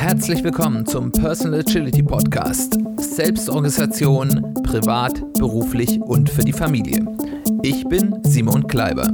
Herzlich 0.00 0.42
willkommen 0.42 0.86
zum 0.86 1.12
Personal 1.12 1.60
Agility 1.60 2.02
Podcast. 2.02 2.78
Selbstorganisation, 2.96 4.54
privat, 4.62 5.20
beruflich 5.34 6.00
und 6.00 6.30
für 6.30 6.40
die 6.40 6.54
Familie. 6.54 7.04
Ich 7.62 7.84
bin 7.84 8.18
Simon 8.24 8.66
Kleiber. 8.66 9.12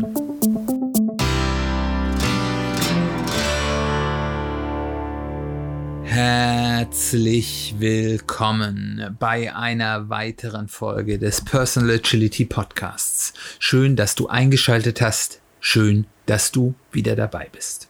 Herzlich 6.05 7.75
willkommen 7.79 9.17
bei 9.19 9.53
einer 9.57 10.09
weiteren 10.09 10.69
Folge 10.69 11.19
des 11.19 11.45
Personal 11.45 11.97
Agility 11.97 12.45
Podcasts. 12.45 13.35
Schön, 13.59 13.97
dass 13.97 14.15
du 14.15 14.29
eingeschaltet 14.29 15.01
hast. 15.01 15.41
Schön, 15.59 16.07
dass 16.27 16.53
du 16.53 16.77
wieder 16.93 17.17
dabei 17.17 17.49
bist. 17.51 17.89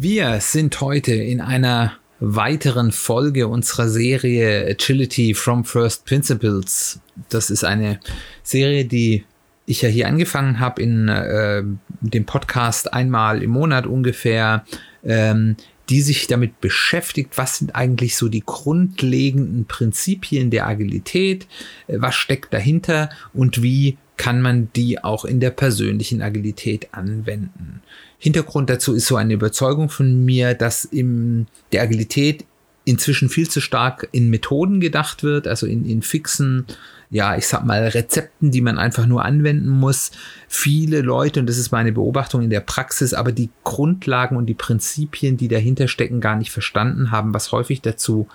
Wir 0.00 0.38
sind 0.38 0.80
heute 0.80 1.12
in 1.12 1.40
einer 1.40 1.94
weiteren 2.20 2.92
Folge 2.92 3.48
unserer 3.48 3.88
Serie 3.88 4.64
Agility 4.64 5.34
from 5.34 5.64
First 5.64 6.04
Principles. 6.04 7.00
Das 7.30 7.50
ist 7.50 7.64
eine 7.64 7.98
Serie, 8.44 8.84
die 8.84 9.24
ich 9.66 9.82
ja 9.82 9.88
hier 9.88 10.06
angefangen 10.06 10.60
habe 10.60 10.80
in 10.82 11.08
äh, 11.08 11.64
dem 12.00 12.26
Podcast 12.26 12.92
einmal 12.92 13.42
im 13.42 13.50
Monat 13.50 13.88
ungefähr, 13.88 14.64
ähm, 15.02 15.56
die 15.88 16.02
sich 16.02 16.28
damit 16.28 16.60
beschäftigt, 16.60 17.36
was 17.36 17.58
sind 17.58 17.74
eigentlich 17.74 18.16
so 18.16 18.28
die 18.28 18.44
grundlegenden 18.46 19.64
Prinzipien 19.64 20.50
der 20.50 20.68
Agilität, 20.68 21.48
äh, 21.88 21.96
was 21.98 22.14
steckt 22.14 22.54
dahinter 22.54 23.10
und 23.34 23.64
wie 23.64 23.98
kann 24.18 24.42
man 24.42 24.68
die 24.76 25.02
auch 25.02 25.24
in 25.24 25.40
der 25.40 25.50
persönlichen 25.50 26.20
Agilität 26.20 26.88
anwenden. 26.92 27.80
Hintergrund 28.18 28.68
dazu 28.68 28.92
ist 28.94 29.06
so 29.06 29.16
eine 29.16 29.32
Überzeugung 29.32 29.88
von 29.88 30.24
mir, 30.24 30.54
dass 30.54 30.84
in 30.84 31.46
der 31.72 31.82
Agilität 31.82 32.44
inzwischen 32.84 33.28
viel 33.28 33.48
zu 33.48 33.60
stark 33.60 34.08
in 34.12 34.30
Methoden 34.30 34.80
gedacht 34.80 35.22
wird, 35.22 35.46
also 35.46 35.66
in, 35.66 35.84
in 35.84 36.02
fixen, 36.02 36.64
ja, 37.10 37.36
ich 37.36 37.46
sag 37.46 37.64
mal, 37.64 37.86
Rezepten, 37.86 38.50
die 38.50 38.62
man 38.62 38.78
einfach 38.78 39.06
nur 39.06 39.24
anwenden 39.24 39.68
muss. 39.68 40.10
Viele 40.48 41.02
Leute, 41.02 41.40
und 41.40 41.46
das 41.48 41.58
ist 41.58 41.70
meine 41.70 41.92
Beobachtung 41.92 42.42
in 42.42 42.50
der 42.50 42.60
Praxis, 42.60 43.12
aber 43.12 43.30
die 43.30 43.50
Grundlagen 43.62 44.36
und 44.36 44.46
die 44.46 44.54
Prinzipien, 44.54 45.36
die 45.36 45.48
dahinter 45.48 45.86
stecken, 45.86 46.20
gar 46.20 46.36
nicht 46.36 46.50
verstanden 46.50 47.10
haben, 47.10 47.34
was 47.34 47.52
häufig 47.52 47.82
dazu 47.82 48.26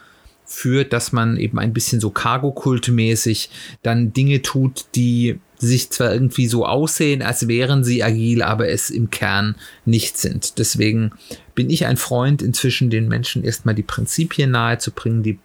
führt, 0.45 0.94
dass 0.94 1.12
man 1.12 1.38
eben 1.38 1.58
ein 1.58 1.73
bisschen 1.73 2.00
so 2.00 2.12
Cargo-Kult-mäßig 2.12 3.50
dann 3.81 4.14
Dinge 4.14 4.44
tut, 4.44 4.86
die 4.95 5.40
sich 5.67 5.89
zwar 5.89 6.14
irgendwie 6.14 6.47
so 6.47 6.66
aussehen, 6.66 7.22
als 7.22 7.47
wären 7.47 7.83
sie 7.83 8.03
agil, 8.03 8.42
aber 8.42 8.69
es 8.69 8.89
im 8.89 9.09
Kern 9.09 9.56
nicht 9.86 10.17
sind. 10.17 10.58
Deswegen 10.59 11.11
bin 11.56 11.69
ich 11.69 11.86
ein 11.86 11.97
Freund, 11.97 12.42
inzwischen 12.42 12.89
den 12.89 13.08
Menschen 13.08 13.44
erstmal 13.44 13.75
die 13.75 13.84
Prinzipien 13.84 14.52
nahezubringen, 14.52 15.23
die 15.23 15.39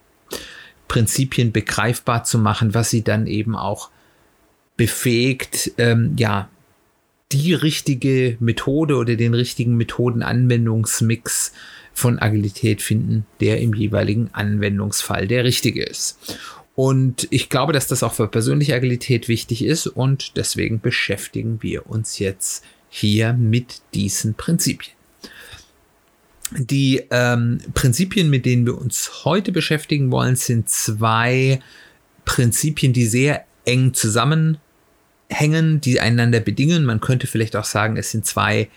Prinzipien 0.87 1.51
begreifbar 1.51 2.23
zu 2.23 2.39
machen, 2.39 2.73
was 2.73 2.89
sie 2.89 3.03
dann 3.03 3.27
eben 3.27 3.55
auch 3.55 3.89
befähigt, 4.75 5.71
ähm, 5.77 6.15
ja, 6.17 6.49
die 7.31 7.53
richtige 7.53 8.37
Methode 8.39 8.95
oder 8.95 9.15
den 9.15 9.33
richtigen 9.33 9.77
Methodenanwendungsmix 9.77 11.53
von 11.93 12.17
Agilität 12.17 12.81
finden, 12.81 13.25
der 13.39 13.59
im 13.59 13.73
jeweiligen 13.73 14.29
Anwendungsfall 14.33 15.27
der 15.27 15.43
richtige 15.43 15.83
ist. 15.83 16.17
Und 16.81 17.27
ich 17.29 17.49
glaube, 17.49 17.73
dass 17.73 17.87
das 17.87 18.03
auch 18.03 18.13
für 18.13 18.29
persönliche 18.29 18.73
Agilität 18.73 19.27
wichtig 19.27 19.65
ist 19.65 19.85
und 19.85 20.37
deswegen 20.37 20.79
beschäftigen 20.79 21.61
wir 21.61 21.89
uns 21.89 22.19
jetzt 22.19 22.63
hier 22.87 23.33
mit 23.33 23.81
diesen 23.93 24.33
Prinzipien. 24.33 24.95
Die 26.51 27.03
ähm, 27.11 27.59
Prinzipien, 27.73 28.29
mit 28.29 28.45
denen 28.45 28.65
wir 28.65 28.77
uns 28.77 29.25
heute 29.25 29.51
beschäftigen 29.51 30.09
wollen, 30.09 30.37
sind 30.37 30.69
zwei 30.69 31.59
Prinzipien, 32.23 32.93
die 32.93 33.07
sehr 33.07 33.43
eng 33.65 33.93
zusammenhängen, 33.93 35.81
die 35.81 35.99
einander 35.99 36.39
bedingen. 36.39 36.85
Man 36.85 37.01
könnte 37.01 37.27
vielleicht 37.27 37.57
auch 37.57 37.65
sagen, 37.65 37.97
es 37.97 38.11
sind 38.11 38.25
zwei 38.25 38.69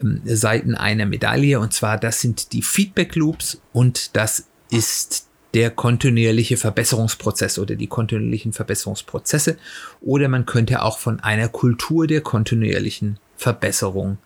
ähm, 0.00 0.22
Seiten 0.24 0.74
einer 0.74 1.04
Medaille. 1.04 1.60
Und 1.60 1.74
zwar, 1.74 1.98
das 1.98 2.22
sind 2.22 2.54
die 2.54 2.62
Feedback 2.62 3.14
Loops 3.14 3.60
und 3.74 4.16
das 4.16 4.46
ist 4.70 5.26
der 5.54 5.70
kontinuierliche 5.70 6.56
Verbesserungsprozess 6.56 7.58
oder 7.58 7.74
die 7.76 7.86
kontinuierlichen 7.86 8.52
Verbesserungsprozesse. 8.52 9.58
Oder 10.00 10.28
man 10.28 10.46
könnte 10.46 10.82
auch 10.82 10.98
von 10.98 11.20
einer 11.20 11.48
Kultur 11.48 12.06
der 12.06 12.22
kontinuierlichen 12.22 13.18
Verbesserung 13.36 14.18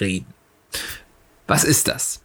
reden. 0.00 0.32
Was 1.46 1.64
ist 1.64 1.88
das? 1.88 2.22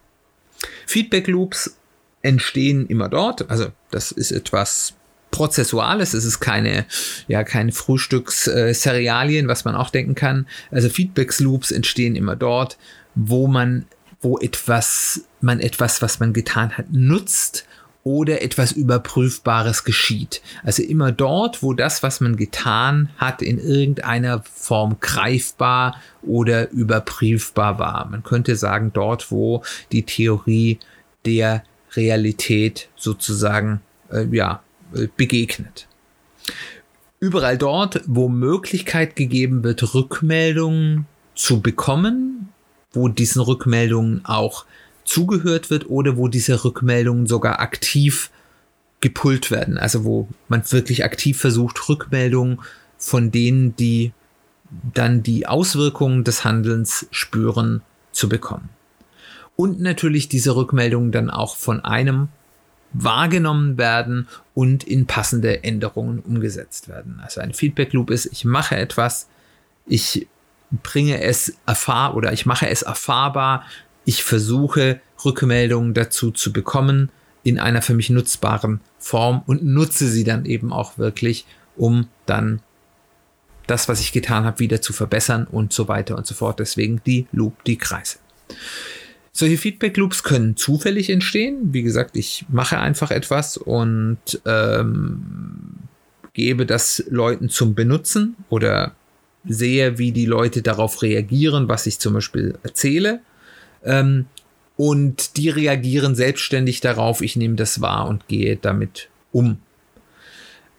Feedback 0.86 1.26
Loops 1.26 1.76
entstehen 2.22 2.86
immer 2.86 3.08
dort. 3.08 3.50
Also 3.50 3.68
das 3.90 4.10
ist 4.10 4.30
etwas 4.30 4.94
Prozessuales. 5.30 6.14
Es 6.14 6.24
ist 6.24 6.40
keine, 6.40 6.86
ja, 7.28 7.44
keine 7.44 7.72
Frühstücksserialien, 7.72 9.48
was 9.48 9.64
man 9.64 9.74
auch 9.74 9.90
denken 9.90 10.14
kann. 10.14 10.46
Also 10.70 10.88
Feedback 10.88 11.38
Loops 11.40 11.72
entstehen 11.72 12.16
immer 12.16 12.36
dort, 12.36 12.78
wo 13.14 13.48
man, 13.48 13.86
wo 14.22 14.38
etwas, 14.38 15.26
man 15.40 15.60
etwas, 15.60 16.00
was 16.00 16.20
man 16.20 16.32
getan 16.32 16.78
hat, 16.78 16.86
nutzt 16.90 17.66
oder 18.06 18.40
etwas 18.40 18.70
Überprüfbares 18.70 19.82
geschieht. 19.82 20.40
Also 20.62 20.84
immer 20.84 21.10
dort, 21.10 21.64
wo 21.64 21.72
das, 21.72 22.04
was 22.04 22.20
man 22.20 22.36
getan 22.36 23.08
hat, 23.16 23.42
in 23.42 23.58
irgendeiner 23.58 24.44
Form 24.44 24.98
greifbar 25.00 25.96
oder 26.22 26.70
überprüfbar 26.70 27.80
war. 27.80 28.06
Man 28.08 28.22
könnte 28.22 28.54
sagen, 28.54 28.92
dort, 28.94 29.32
wo 29.32 29.64
die 29.90 30.04
Theorie 30.04 30.78
der 31.24 31.64
Realität 31.96 32.88
sozusagen 32.94 33.80
äh, 34.12 34.24
ja, 34.30 34.62
äh, 34.94 35.08
begegnet. 35.16 35.88
Überall 37.18 37.58
dort, 37.58 38.02
wo 38.06 38.28
Möglichkeit 38.28 39.16
gegeben 39.16 39.64
wird, 39.64 39.94
Rückmeldungen 39.94 41.06
zu 41.34 41.60
bekommen, 41.60 42.50
wo 42.92 43.08
diesen 43.08 43.42
Rückmeldungen 43.42 44.24
auch 44.24 44.64
zugehört 45.06 45.70
wird 45.70 45.88
oder 45.88 46.18
wo 46.18 46.28
diese 46.28 46.64
Rückmeldungen 46.64 47.26
sogar 47.26 47.60
aktiv 47.60 48.30
gepult 49.00 49.50
werden. 49.50 49.78
Also 49.78 50.04
wo 50.04 50.28
man 50.48 50.62
wirklich 50.70 51.04
aktiv 51.04 51.40
versucht, 51.40 51.88
Rückmeldungen 51.88 52.60
von 52.98 53.30
denen, 53.30 53.76
die 53.76 54.12
dann 54.92 55.22
die 55.22 55.46
Auswirkungen 55.46 56.24
des 56.24 56.44
Handelns 56.44 57.06
spüren, 57.10 57.82
zu 58.12 58.28
bekommen. 58.28 58.70
Und 59.54 59.80
natürlich 59.80 60.28
diese 60.28 60.56
Rückmeldungen 60.56 61.12
dann 61.12 61.30
auch 61.30 61.56
von 61.56 61.84
einem 61.84 62.28
wahrgenommen 62.92 63.78
werden 63.78 64.26
und 64.54 64.84
in 64.84 65.06
passende 65.06 65.64
Änderungen 65.64 66.20
umgesetzt 66.20 66.88
werden. 66.88 67.20
Also 67.22 67.40
ein 67.40 67.52
Feedback 67.52 67.92
Loop 67.92 68.10
ist, 68.10 68.26
ich 68.26 68.44
mache 68.44 68.76
etwas, 68.76 69.28
ich 69.86 70.26
bringe 70.82 71.20
es 71.20 71.56
erfahr 71.66 72.16
oder 72.16 72.32
ich 72.32 72.46
mache 72.46 72.68
es 72.68 72.82
erfahrbar, 72.82 73.64
ich 74.06 74.24
versuche 74.24 75.00
Rückmeldungen 75.24 75.92
dazu 75.92 76.30
zu 76.30 76.52
bekommen 76.52 77.10
in 77.42 77.58
einer 77.58 77.82
für 77.82 77.94
mich 77.94 78.08
nutzbaren 78.08 78.80
Form 78.98 79.42
und 79.46 79.64
nutze 79.64 80.08
sie 80.08 80.24
dann 80.24 80.46
eben 80.46 80.72
auch 80.72 80.96
wirklich, 80.96 81.44
um 81.76 82.08
dann 82.24 82.60
das, 83.66 83.88
was 83.88 84.00
ich 84.00 84.12
getan 84.12 84.44
habe, 84.44 84.60
wieder 84.60 84.80
zu 84.80 84.92
verbessern 84.92 85.46
und 85.50 85.72
so 85.72 85.88
weiter 85.88 86.16
und 86.16 86.26
so 86.26 86.34
fort. 86.34 86.60
Deswegen 86.60 87.02
die 87.04 87.26
Loop, 87.32 87.64
die 87.64 87.76
Kreise. 87.76 88.18
Solche 89.32 89.58
Feedback 89.58 89.96
Loops 89.96 90.22
können 90.22 90.56
zufällig 90.56 91.10
entstehen. 91.10 91.72
Wie 91.72 91.82
gesagt, 91.82 92.16
ich 92.16 92.46
mache 92.48 92.78
einfach 92.78 93.10
etwas 93.10 93.56
und 93.56 94.40
ähm, 94.46 95.74
gebe 96.32 96.64
das 96.64 97.04
Leuten 97.10 97.48
zum 97.48 97.74
Benutzen 97.74 98.36
oder 98.48 98.94
sehe, 99.44 99.98
wie 99.98 100.12
die 100.12 100.26
Leute 100.26 100.62
darauf 100.62 101.02
reagieren, 101.02 101.68
was 101.68 101.86
ich 101.86 101.98
zum 101.98 102.14
Beispiel 102.14 102.56
erzähle. 102.62 103.20
Ähm, 103.86 104.26
und 104.76 105.38
die 105.38 105.48
reagieren 105.48 106.14
selbstständig 106.14 106.80
darauf, 106.80 107.22
ich 107.22 107.36
nehme 107.36 107.56
das 107.56 107.80
wahr 107.80 108.06
und 108.08 108.28
gehe 108.28 108.56
damit 108.56 109.08
um. 109.32 109.58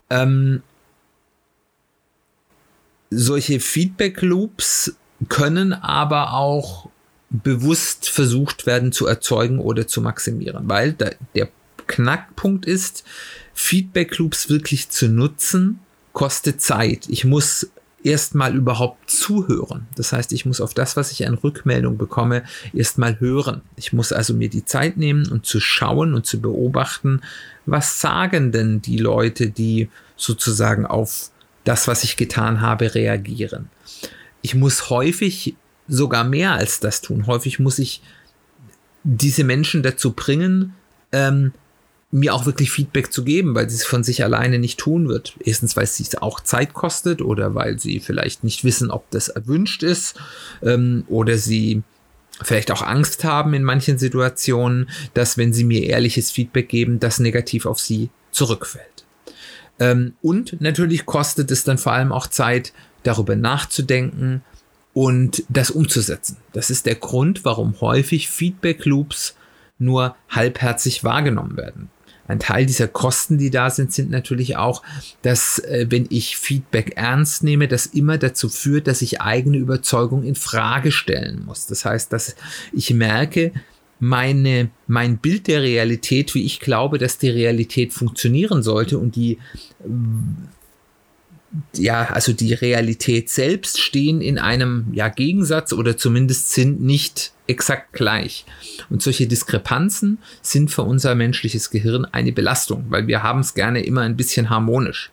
Ähm, 0.10 0.62
solche 3.10 3.60
Feedback-Loops 3.60 4.96
können 5.30 5.74
aber 5.74 6.34
auch 6.34 6.90
bewusst 7.30 8.10
versucht 8.10 8.66
werden 8.66 8.92
zu 8.92 9.08
erzeugen 9.08 9.60
oder 9.60 9.88
zu 9.88 10.02
maximieren, 10.02 10.70
weil 10.70 10.94
da, 10.94 11.10
der 11.36 11.50
Knackpunkt 11.88 12.66
ist, 12.66 13.04
Feedback-Loops 13.54 14.50
wirklich 14.50 14.90
zu 14.90 15.08
nutzen, 15.08 15.80
kostet 16.14 16.62
Zeit. 16.62 17.08
Ich 17.10 17.26
muss 17.26 17.70
erstmal 18.08 18.56
überhaupt 18.56 19.12
zuhören. 19.12 19.88
Das 19.96 20.14
heißt, 20.14 20.32
ich 20.32 20.46
muss 20.46 20.62
auf 20.62 20.74
das, 20.74 20.96
was 20.96 21.12
ich 21.12 21.28
an 21.28 21.34
Rückmeldung 21.36 21.98
bekomme, 21.98 22.44
erstmal 22.74 23.20
hören. 23.20 23.62
Ich 23.76 23.92
muss 23.92 24.14
also 24.14 24.34
mir 24.34 24.50
die 24.50 24.66
Zeit 24.66 24.98
nehmen 24.98 25.28
und 25.28 25.46
zu 25.46 25.60
schauen 25.60 26.14
und 26.14 26.26
zu 26.26 26.42
beobachten, 26.42 27.22
was 27.66 28.00
sagen 28.00 28.52
denn 28.52 28.82
die 28.82 28.98
Leute, 28.98 29.50
die 29.50 29.90
sozusagen 30.16 30.86
auf 30.86 31.32
das, 31.66 31.88
was 31.88 32.04
ich 32.04 32.16
getan 32.16 32.62
habe, 32.62 32.96
reagieren. 32.96 33.70
Ich 34.42 34.56
muss 34.56 34.90
häufig 34.90 35.56
sogar 35.90 36.24
mehr 36.24 36.54
als 36.54 36.80
das 36.80 37.02
tun. 37.02 37.28
Häufig 37.28 37.60
muss 37.60 37.78
ich 37.78 38.02
diese 39.04 39.44
Menschen 39.44 39.84
dazu 39.84 40.14
bringen, 40.14 40.74
ähm, 41.12 41.54
mir 42.10 42.34
auch 42.34 42.46
wirklich 42.46 42.72
Feedback 42.72 43.12
zu 43.12 43.24
geben, 43.24 43.54
weil 43.54 43.70
sie 43.70 43.76
es 43.76 43.86
von 43.86 44.04
sich 44.04 44.24
alleine 44.24 44.60
nicht 44.60 44.80
tun 44.80 45.10
wird. 45.10 45.36
Erstens, 45.44 45.76
weil 45.76 45.84
es 45.84 45.98
sich 45.98 46.22
auch 46.22 46.40
Zeit 46.40 46.74
kostet 46.74 47.22
oder 47.22 47.54
weil 47.54 47.80
sie 47.80 48.00
vielleicht 48.00 48.44
nicht 48.44 48.64
wissen, 48.64 48.92
ob 48.92 49.10
das 49.12 49.28
erwünscht 49.28 49.84
ist 49.84 50.16
ähm, 50.64 51.04
oder 51.08 51.38
sie 51.38 51.84
vielleicht 52.42 52.72
auch 52.72 52.82
Angst 52.82 53.24
haben 53.24 53.54
in 53.54 53.64
manchen 53.64 53.98
Situationen, 53.98 54.90
dass 55.14 55.38
wenn 55.38 55.54
sie 55.54 55.64
mir 55.64 55.84
ehrliches 55.84 56.32
Feedback 56.32 56.70
geben, 56.70 57.00
das 57.00 57.20
negativ 57.20 57.66
auf 57.66 57.80
sie 57.80 58.10
zurückfällt. 58.32 59.06
Ähm, 59.80 60.14
und 60.22 60.62
natürlich 60.62 61.06
kostet 61.06 61.52
es 61.52 61.64
dann 61.64 61.78
vor 61.78 61.94
allem 61.94 62.12
auch 62.12 62.28
Zeit, 62.28 62.74
darüber 63.04 63.36
nachzudenken 63.36 64.44
und 64.94 65.44
das 65.50 65.72
umzusetzen. 65.72 66.38
Das 66.54 66.70
ist 66.70 66.86
der 66.86 66.96
Grund, 66.96 67.46
warum 67.46 67.80
häufig 67.82 68.30
Feedback 68.30 68.86
Loops 68.86 69.36
nur 69.78 70.16
halbherzig 70.30 71.04
wahrgenommen 71.04 71.58
werden. 71.58 71.90
Ein 72.28 72.40
Teil 72.40 72.66
dieser 72.66 72.88
Kosten, 72.88 73.38
die 73.38 73.50
da 73.50 73.70
sind, 73.70 73.94
sind 73.94 74.10
natürlich 74.10 74.58
auch, 74.58 74.84
dass 75.22 75.60
äh, 75.60 75.88
wenn 75.90 76.08
ich 76.10 76.38
Feedback 76.38 76.94
ernst 76.96 77.44
nehme, 77.44 77.68
das 77.68 77.86
immer 77.86 78.18
dazu 78.18 78.50
führt, 78.50 78.88
dass 78.88 79.02
ich 79.02 79.22
eigene 79.22 79.58
Überzeugung 79.58 80.24
in 80.24 80.36
Frage 80.36 80.92
stellen 80.92 81.46
muss. 81.46 81.68
Das 81.68 81.86
heißt, 81.86 82.12
dass 82.12 82.36
ich 82.74 82.94
merke, 82.94 83.52
meine, 84.00 84.70
mein 84.86 85.18
Bild 85.18 85.48
der 85.48 85.62
Realität, 85.62 86.36
wie 86.36 86.46
ich 86.46 86.60
glaube, 86.60 86.98
dass 86.98 87.18
die 87.18 87.30
Realität 87.30 87.94
funktionieren 87.94 88.62
sollte 88.62 88.98
und 88.98 89.16
die 89.16 89.40
ja, 91.74 92.10
also 92.12 92.34
die 92.34 92.54
Realität 92.54 93.30
selbst 93.30 93.80
stehen 93.80 94.22
in 94.22 94.38
einem 94.38 94.88
ja, 94.92 95.08
Gegensatz 95.08 95.74
oder 95.74 95.98
zumindest 95.98 96.52
sind 96.52 96.82
nicht 96.82 97.32
exakt 97.48 97.94
gleich. 97.94 98.46
Und 98.90 99.02
solche 99.02 99.28
Diskrepanzen 99.28 100.20
sind 100.42 100.72
für 100.72 100.84
unser 100.84 101.16
menschliches 101.16 101.70
Gehirn 101.70 102.06
eine 102.06 102.32
Belastung, 102.32 102.86
weil 102.90 103.08
wir 103.08 103.24
haben 103.24 103.40
es 103.40 103.54
gerne 103.54 103.84
immer 103.84 104.02
ein 104.02 104.18
bisschen 104.18 104.50
harmonisch. 104.50 105.12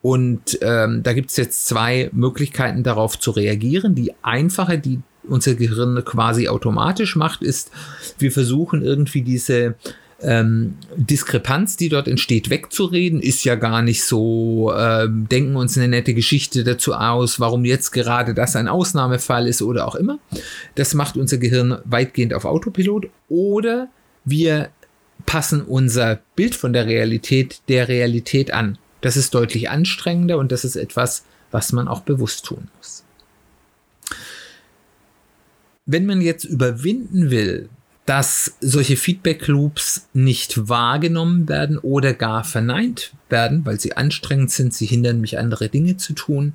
Und 0.00 0.58
ähm, 0.60 1.02
da 1.02 1.14
gibt 1.14 1.30
es 1.30 1.36
jetzt 1.36 1.66
zwei 1.66 2.10
Möglichkeiten 2.12 2.82
darauf 2.82 3.18
zu 3.18 3.30
reagieren. 3.30 3.94
Die 3.94 4.12
einfache, 4.22 4.78
die 4.78 5.00
unser 5.26 5.54
Gehirn 5.54 6.04
quasi 6.04 6.48
automatisch 6.48 7.16
macht, 7.16 7.42
ist, 7.42 7.70
wir 8.18 8.30
versuchen 8.30 8.82
irgendwie 8.82 9.22
diese 9.22 9.76
ähm, 10.22 10.76
Diskrepanz, 10.96 11.76
die 11.76 11.88
dort 11.88 12.08
entsteht, 12.08 12.50
wegzureden, 12.50 13.20
ist 13.20 13.44
ja 13.44 13.54
gar 13.56 13.82
nicht 13.82 14.04
so, 14.04 14.72
äh, 14.74 15.08
denken 15.08 15.56
uns 15.56 15.76
eine 15.76 15.88
nette 15.88 16.14
Geschichte 16.14 16.64
dazu 16.64 16.94
aus, 16.94 17.40
warum 17.40 17.64
jetzt 17.64 17.90
gerade 17.90 18.34
das 18.34 18.56
ein 18.56 18.68
Ausnahmefall 18.68 19.46
ist 19.46 19.62
oder 19.62 19.86
auch 19.86 19.94
immer. 19.94 20.18
Das 20.74 20.94
macht 20.94 21.16
unser 21.16 21.38
Gehirn 21.38 21.78
weitgehend 21.84 22.34
auf 22.34 22.44
Autopilot 22.44 23.08
oder 23.28 23.88
wir 24.24 24.70
passen 25.26 25.62
unser 25.62 26.20
Bild 26.36 26.54
von 26.54 26.72
der 26.72 26.86
Realität 26.86 27.60
der 27.68 27.88
Realität 27.88 28.52
an. 28.52 28.78
Das 29.00 29.16
ist 29.16 29.34
deutlich 29.34 29.68
anstrengender 29.68 30.38
und 30.38 30.52
das 30.52 30.64
ist 30.64 30.76
etwas, 30.76 31.24
was 31.50 31.72
man 31.72 31.88
auch 31.88 32.00
bewusst 32.00 32.44
tun 32.46 32.68
muss. 32.78 33.04
Wenn 35.86 36.06
man 36.06 36.20
jetzt 36.20 36.44
überwinden 36.44 37.30
will, 37.30 37.68
dass 38.06 38.56
solche 38.60 38.96
Feedback 38.96 39.46
Loops 39.46 40.08
nicht 40.12 40.68
wahrgenommen 40.68 41.48
werden 41.48 41.78
oder 41.78 42.12
gar 42.12 42.44
verneint 42.44 43.12
werden, 43.30 43.64
weil 43.64 43.80
sie 43.80 43.96
anstrengend 43.96 44.50
sind, 44.50 44.74
sie 44.74 44.86
hindern 44.86 45.20
mich 45.20 45.38
andere 45.38 45.68
Dinge 45.68 45.96
zu 45.96 46.12
tun, 46.12 46.54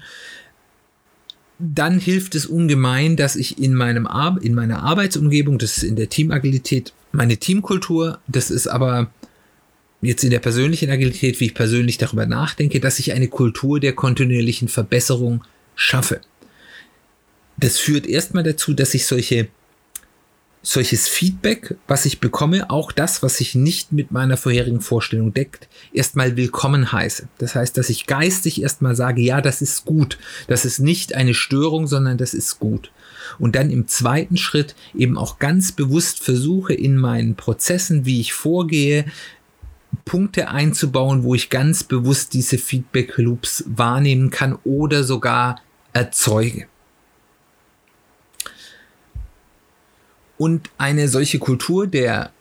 dann 1.57 1.99
hilft 1.99 2.35
es 2.35 2.45
ungemein, 2.45 3.17
dass 3.17 3.35
ich 3.35 3.59
in 3.59 3.73
meinem 3.73 4.07
Ar 4.07 4.37
in 4.41 4.53
meiner 4.53 4.83
Arbeitsumgebung, 4.83 5.57
das 5.57 5.77
ist 5.77 5.83
in 5.83 5.95
der 5.95 6.09
Teamagilität, 6.09 6.93
meine 7.11 7.37
Teamkultur, 7.37 8.19
das 8.27 8.51
ist 8.51 8.67
aber 8.67 9.11
jetzt 10.01 10.23
in 10.23 10.29
der 10.29 10.39
persönlichen 10.39 10.89
Agilität, 10.89 11.39
wie 11.39 11.47
ich 11.47 11.53
persönlich 11.55 11.97
darüber 11.97 12.25
nachdenke, 12.25 12.79
dass 12.79 12.99
ich 12.99 13.11
eine 13.11 13.27
Kultur 13.27 13.79
der 13.79 13.93
kontinuierlichen 13.93 14.67
Verbesserung 14.67 15.43
schaffe. 15.75 16.21
Das 17.57 17.77
führt 17.77 18.07
erstmal 18.07 18.43
dazu, 18.43 18.73
dass 18.73 18.93
ich 18.93 19.05
solche 19.05 19.49
solches 20.61 21.07
Feedback, 21.07 21.75
was 21.87 22.05
ich 22.05 22.19
bekomme, 22.19 22.69
auch 22.69 22.91
das, 22.91 23.23
was 23.23 23.37
sich 23.37 23.55
nicht 23.55 23.91
mit 23.91 24.11
meiner 24.11 24.35
vorherigen 24.35 24.81
Vorstellung 24.81 25.33
deckt, 25.33 25.69
erstmal 25.93 26.35
willkommen 26.35 26.91
heiße. 26.91 27.27
Das 27.37 27.55
heißt, 27.55 27.77
dass 27.77 27.89
ich 27.89 28.07
geistig 28.07 28.61
erstmal 28.61 28.95
sage, 28.95 29.21
ja, 29.21 29.41
das 29.41 29.61
ist 29.61 29.85
gut. 29.85 30.17
Das 30.47 30.65
ist 30.65 30.79
nicht 30.79 31.15
eine 31.15 31.33
Störung, 31.33 31.87
sondern 31.87 32.17
das 32.17 32.33
ist 32.33 32.59
gut. 32.59 32.91
Und 33.37 33.55
dann 33.55 33.69
im 33.69 33.87
zweiten 33.87 34.37
Schritt 34.37 34.75
eben 34.93 35.17
auch 35.17 35.39
ganz 35.39 35.71
bewusst 35.71 36.21
versuche 36.21 36.73
in 36.73 36.97
meinen 36.97 37.35
Prozessen, 37.35 38.05
wie 38.05 38.19
ich 38.19 38.33
vorgehe, 38.33 39.05
Punkte 40.05 40.49
einzubauen, 40.49 41.23
wo 41.23 41.35
ich 41.35 41.49
ganz 41.49 41.83
bewusst 41.83 42.33
diese 42.33 42.57
Feedback 42.57 43.17
Loops 43.17 43.63
wahrnehmen 43.67 44.29
kann 44.29 44.57
oder 44.63 45.03
sogar 45.03 45.61
erzeuge. 45.93 46.67
Und 50.39 50.69
eine 50.77 51.09
solche 51.09 51.37
Kultur 51.37 51.85
der 51.85 52.31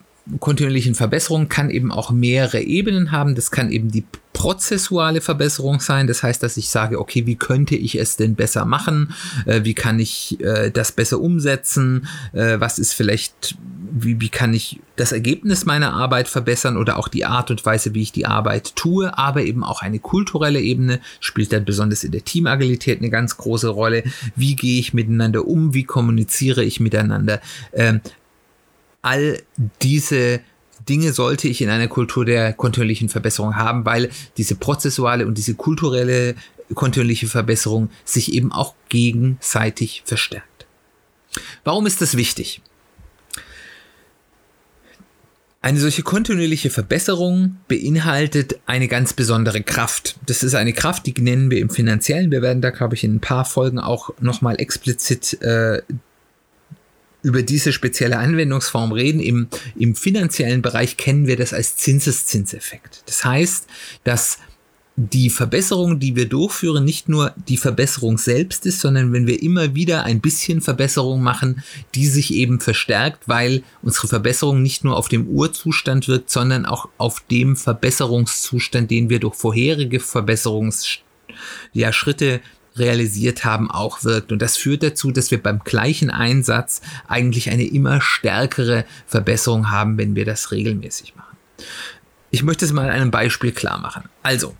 kontinuierlichen 0.40 0.94
Verbesserung 0.94 1.48
kann 1.48 1.70
eben 1.70 1.90
auch 1.90 2.10
mehrere 2.10 2.60
Ebenen 2.60 3.12
haben. 3.12 3.34
Das 3.34 3.50
kann 3.50 3.70
eben 3.70 3.90
die 3.90 4.04
prozessuale 4.32 5.20
Verbesserung 5.20 5.80
sein. 5.80 6.06
Das 6.06 6.22
heißt, 6.22 6.42
dass 6.42 6.56
ich 6.56 6.68
sage, 6.68 7.00
okay, 7.00 7.26
wie 7.26 7.34
könnte 7.34 7.74
ich 7.74 7.98
es 7.98 8.16
denn 8.16 8.36
besser 8.36 8.64
machen? 8.64 9.12
Äh, 9.46 9.64
wie 9.64 9.74
kann 9.74 9.98
ich 9.98 10.38
äh, 10.40 10.70
das 10.70 10.92
besser 10.92 11.20
umsetzen? 11.20 12.06
Äh, 12.32 12.60
was 12.60 12.78
ist 12.78 12.92
vielleicht, 12.92 13.56
wie, 13.90 14.20
wie 14.20 14.28
kann 14.28 14.54
ich 14.54 14.80
das 14.94 15.10
Ergebnis 15.10 15.64
meiner 15.64 15.92
Arbeit 15.92 16.28
verbessern 16.28 16.76
oder 16.76 16.98
auch 16.98 17.08
die 17.08 17.24
Art 17.24 17.50
und 17.50 17.64
Weise, 17.66 17.94
wie 17.94 18.02
ich 18.02 18.12
die 18.12 18.26
Arbeit 18.26 18.76
tue? 18.76 19.16
Aber 19.18 19.42
eben 19.42 19.64
auch 19.64 19.82
eine 19.82 19.98
kulturelle 19.98 20.60
Ebene 20.60 21.00
spielt 21.18 21.52
dann 21.52 21.64
besonders 21.64 22.04
in 22.04 22.12
der 22.12 22.24
Teamagilität 22.24 23.00
eine 23.00 23.10
ganz 23.10 23.38
große 23.38 23.68
Rolle. 23.68 24.04
Wie 24.36 24.54
gehe 24.54 24.78
ich 24.78 24.94
miteinander 24.94 25.48
um? 25.48 25.74
Wie 25.74 25.84
kommuniziere 25.84 26.62
ich 26.62 26.78
miteinander? 26.78 27.40
Ähm, 27.72 28.02
all 29.02 29.40
diese 29.82 30.40
Dinge 30.88 31.12
sollte 31.12 31.48
ich 31.48 31.60
in 31.60 31.70
einer 31.70 31.88
Kultur 31.88 32.24
der 32.24 32.52
kontinuierlichen 32.52 33.08
Verbesserung 33.08 33.56
haben, 33.56 33.84
weil 33.84 34.10
diese 34.36 34.54
prozessuale 34.54 35.26
und 35.26 35.36
diese 35.36 35.54
kulturelle 35.54 36.34
kontinuierliche 36.74 37.28
Verbesserung 37.28 37.90
sich 38.04 38.32
eben 38.32 38.52
auch 38.52 38.74
gegenseitig 38.88 40.02
verstärkt. 40.04 40.66
Warum 41.64 41.86
ist 41.86 42.00
das 42.00 42.16
wichtig? 42.16 42.62
Eine 45.60 45.80
solche 45.80 46.02
kontinuierliche 46.02 46.70
Verbesserung 46.70 47.56
beinhaltet 47.66 48.60
eine 48.66 48.86
ganz 48.86 49.12
besondere 49.12 49.62
Kraft. 49.62 50.16
Das 50.26 50.42
ist 50.42 50.54
eine 50.54 50.72
Kraft, 50.72 51.06
die 51.06 51.20
nennen 51.20 51.50
wir 51.50 51.58
im 51.58 51.68
finanziellen. 51.68 52.30
Wir 52.30 52.42
werden 52.42 52.62
da, 52.62 52.70
glaube 52.70 52.94
ich, 52.94 53.02
in 53.02 53.16
ein 53.16 53.20
paar 53.20 53.44
Folgen 53.44 53.80
auch 53.80 54.10
nochmal 54.20 54.60
explizit 54.60 55.42
äh, 55.42 55.82
über 57.22 57.42
diese 57.42 57.72
spezielle 57.72 58.18
Anwendungsform 58.18 58.92
reden, 58.92 59.20
im, 59.20 59.48
im 59.76 59.94
finanziellen 59.94 60.62
Bereich 60.62 60.96
kennen 60.96 61.26
wir 61.26 61.36
das 61.36 61.52
als 61.52 61.76
Zinseszinseffekt. 61.76 63.02
Das 63.06 63.24
heißt, 63.24 63.66
dass 64.04 64.38
die 65.00 65.30
Verbesserung, 65.30 66.00
die 66.00 66.16
wir 66.16 66.28
durchführen, 66.28 66.84
nicht 66.84 67.08
nur 67.08 67.32
die 67.48 67.56
Verbesserung 67.56 68.18
selbst 68.18 68.66
ist, 68.66 68.80
sondern 68.80 69.12
wenn 69.12 69.28
wir 69.28 69.40
immer 69.40 69.76
wieder 69.76 70.02
ein 70.02 70.20
bisschen 70.20 70.60
Verbesserung 70.60 71.22
machen, 71.22 71.62
die 71.94 72.08
sich 72.08 72.34
eben 72.34 72.58
verstärkt, 72.58 73.28
weil 73.28 73.62
unsere 73.80 74.08
Verbesserung 74.08 74.60
nicht 74.60 74.82
nur 74.82 74.96
auf 74.96 75.08
dem 75.08 75.28
Urzustand 75.28 76.08
wirkt, 76.08 76.30
sondern 76.30 76.66
auch 76.66 76.88
auf 76.98 77.20
dem 77.30 77.54
Verbesserungszustand, 77.54 78.90
den 78.90 79.08
wir 79.08 79.20
durch 79.20 79.36
vorherige 79.36 80.00
Verbesserungsschritte 80.00 81.04
ja, 81.74 81.92
realisiert 82.78 83.44
haben, 83.44 83.70
auch 83.70 84.04
wirkt. 84.04 84.32
Und 84.32 84.40
das 84.40 84.56
führt 84.56 84.82
dazu, 84.82 85.10
dass 85.10 85.30
wir 85.30 85.42
beim 85.42 85.60
gleichen 85.60 86.10
Einsatz 86.10 86.80
eigentlich 87.06 87.50
eine 87.50 87.66
immer 87.66 88.00
stärkere 88.00 88.84
Verbesserung 89.06 89.70
haben, 89.70 89.98
wenn 89.98 90.14
wir 90.14 90.24
das 90.24 90.50
regelmäßig 90.50 91.16
machen. 91.16 91.36
Ich 92.30 92.42
möchte 92.42 92.64
es 92.64 92.72
mal 92.72 92.90
einem 92.90 93.10
Beispiel 93.10 93.52
klar 93.52 93.78
machen. 93.78 94.04
Also, 94.22 94.54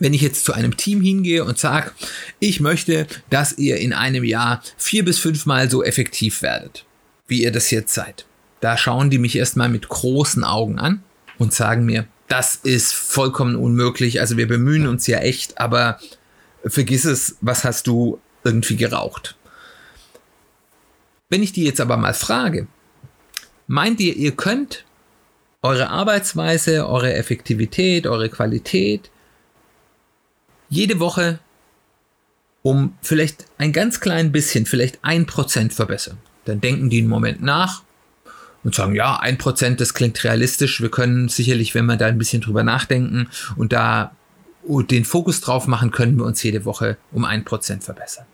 wenn 0.00 0.14
ich 0.14 0.20
jetzt 0.20 0.44
zu 0.44 0.52
einem 0.52 0.76
Team 0.76 1.00
hingehe 1.00 1.44
und 1.44 1.58
sage, 1.58 1.92
ich 2.40 2.60
möchte, 2.60 3.06
dass 3.30 3.56
ihr 3.58 3.76
in 3.76 3.92
einem 3.92 4.24
Jahr 4.24 4.62
vier 4.76 5.04
bis 5.04 5.18
fünfmal 5.18 5.70
so 5.70 5.84
effektiv 5.84 6.42
werdet, 6.42 6.84
wie 7.28 7.42
ihr 7.42 7.52
das 7.52 7.70
jetzt 7.70 7.94
seid. 7.94 8.26
Da 8.60 8.76
schauen 8.76 9.10
die 9.10 9.18
mich 9.18 9.36
erstmal 9.36 9.68
mit 9.68 9.88
großen 9.88 10.42
Augen 10.42 10.78
an 10.78 11.02
und 11.38 11.54
sagen 11.54 11.84
mir, 11.84 12.06
das 12.28 12.54
ist 12.54 12.94
vollkommen 12.94 13.56
unmöglich. 13.56 14.20
Also 14.20 14.36
wir 14.36 14.48
bemühen 14.48 14.86
uns 14.86 15.06
ja 15.06 15.18
echt, 15.18 15.60
aber 15.60 15.98
vergiss 16.64 17.04
es, 17.04 17.36
was 17.40 17.64
hast 17.64 17.86
du 17.86 18.20
irgendwie 18.44 18.76
geraucht. 18.76 19.36
Wenn 21.28 21.42
ich 21.42 21.52
die 21.52 21.64
jetzt 21.64 21.80
aber 21.80 21.96
mal 21.96 22.14
frage, 22.14 22.66
meint 23.66 24.00
ihr, 24.00 24.14
ihr 24.16 24.32
könnt 24.32 24.84
eure 25.62 25.88
Arbeitsweise, 25.88 26.88
eure 26.88 27.14
Effektivität, 27.14 28.06
eure 28.06 28.28
Qualität 28.28 29.10
jede 30.68 31.00
Woche 31.00 31.38
um 32.62 32.96
vielleicht 33.02 33.46
ein 33.58 33.72
ganz 33.72 34.00
klein 34.00 34.30
bisschen, 34.30 34.66
vielleicht 34.66 34.98
ein 35.02 35.26
Prozent 35.26 35.72
verbessern? 35.72 36.18
Dann 36.44 36.60
denken 36.60 36.90
die 36.90 36.98
einen 36.98 37.08
Moment 37.08 37.42
nach 37.42 37.82
und 38.64 38.74
sagen, 38.74 38.94
ja, 38.94 39.16
ein 39.16 39.38
Prozent, 39.38 39.80
das 39.80 39.94
klingt 39.94 40.22
realistisch. 40.24 40.80
Wir 40.80 40.90
können 40.90 41.28
sicherlich, 41.28 41.74
wenn 41.74 41.86
wir 41.86 41.96
da 41.96 42.06
ein 42.06 42.18
bisschen 42.18 42.42
drüber 42.42 42.62
nachdenken 42.62 43.28
und 43.56 43.72
da 43.72 44.14
den 44.64 45.04
Fokus 45.04 45.40
drauf 45.40 45.66
machen, 45.66 45.90
können 45.90 46.16
wir 46.16 46.24
uns 46.24 46.42
jede 46.42 46.64
Woche 46.64 46.96
um 47.10 47.24
ein 47.24 47.44
Prozent 47.44 47.84
verbessern. 47.84 48.26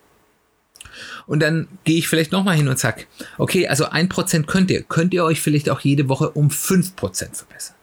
Und 1.26 1.40
dann 1.40 1.68
gehe 1.85 1.99
ich 1.99 2.08
vielleicht 2.08 2.32
nochmal 2.32 2.56
hin 2.56 2.68
und 2.68 2.78
sag, 2.78 3.06
okay, 3.37 3.68
also 3.68 3.87
ein 3.87 4.08
Prozent 4.08 4.47
könnt 4.47 4.70
ihr, 4.70 4.82
könnt 4.82 5.14
ihr 5.14 5.25
euch 5.25 5.40
vielleicht 5.40 5.70
auch 5.70 5.80
jede 5.80 6.08
Woche 6.08 6.30
um 6.30 6.50
fünf 6.50 6.97
Prozent 6.97 7.37
verbessern. 7.37 7.76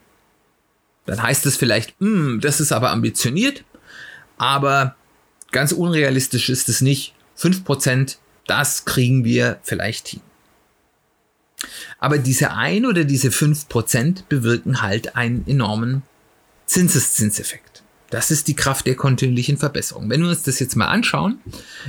Dann 1.05 1.21
heißt 1.21 1.45
es 1.45 1.55
vielleicht, 1.55 1.93
hm, 1.99 2.39
das 2.41 2.59
ist 2.59 2.71
aber 2.71 2.91
ambitioniert, 2.91 3.63
aber 4.37 4.95
ganz 5.51 5.71
unrealistisch 5.71 6.49
ist 6.49 6.67
es 6.69 6.81
nicht. 6.81 7.13
Fünf 7.35 7.63
Prozent, 7.63 8.17
das 8.47 8.85
kriegen 8.85 9.23
wir 9.23 9.59
vielleicht 9.63 10.07
hin. 10.07 10.21
Aber 11.99 12.17
diese 12.17 12.51
ein 12.51 12.85
oder 12.85 13.03
diese 13.03 13.31
fünf 13.31 13.67
Prozent 13.69 14.27
bewirken 14.29 14.81
halt 14.81 15.15
einen 15.15 15.47
enormen 15.47 16.03
Zinseszinseffekt. 16.65 17.74
Das 18.15 18.31
ist 18.31 18.47
die 18.47 18.55
Kraft 18.55 18.87
der 18.87 18.95
kontinuierlichen 18.95 19.57
Verbesserung. 19.57 20.09
Wenn 20.09 20.21
wir 20.21 20.29
uns 20.29 20.43
das 20.43 20.61
jetzt 20.61 20.77
mal 20.77 20.87
anschauen, 20.87 21.37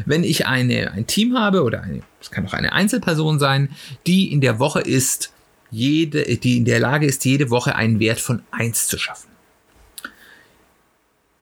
wenn 0.07 0.25
ich 0.25 0.45
eine, 0.45 0.91
ein 0.91 1.07
Team 1.07 1.39
habe 1.39 1.63
oder 1.63 1.85
es 2.21 2.33
kann 2.33 2.45
auch 2.45 2.53
eine 2.53 2.73
Einzelperson 2.73 3.39
sein, 3.39 3.71
die 4.09 4.33
in 4.33 4.41
der 4.41 4.59
Woche 4.59 4.81
ist, 4.81 5.33
jede, 5.71 6.25
die 6.25 6.57
in 6.57 6.65
der 6.65 6.81
Lage 6.81 7.07
ist, 7.07 7.25
jede 7.25 7.49
Woche 7.51 7.77
einen 7.77 8.01
Wert 8.01 8.19
von 8.19 8.43
1 8.51 8.89
zu 8.89 8.99
schaffen. 8.99 9.29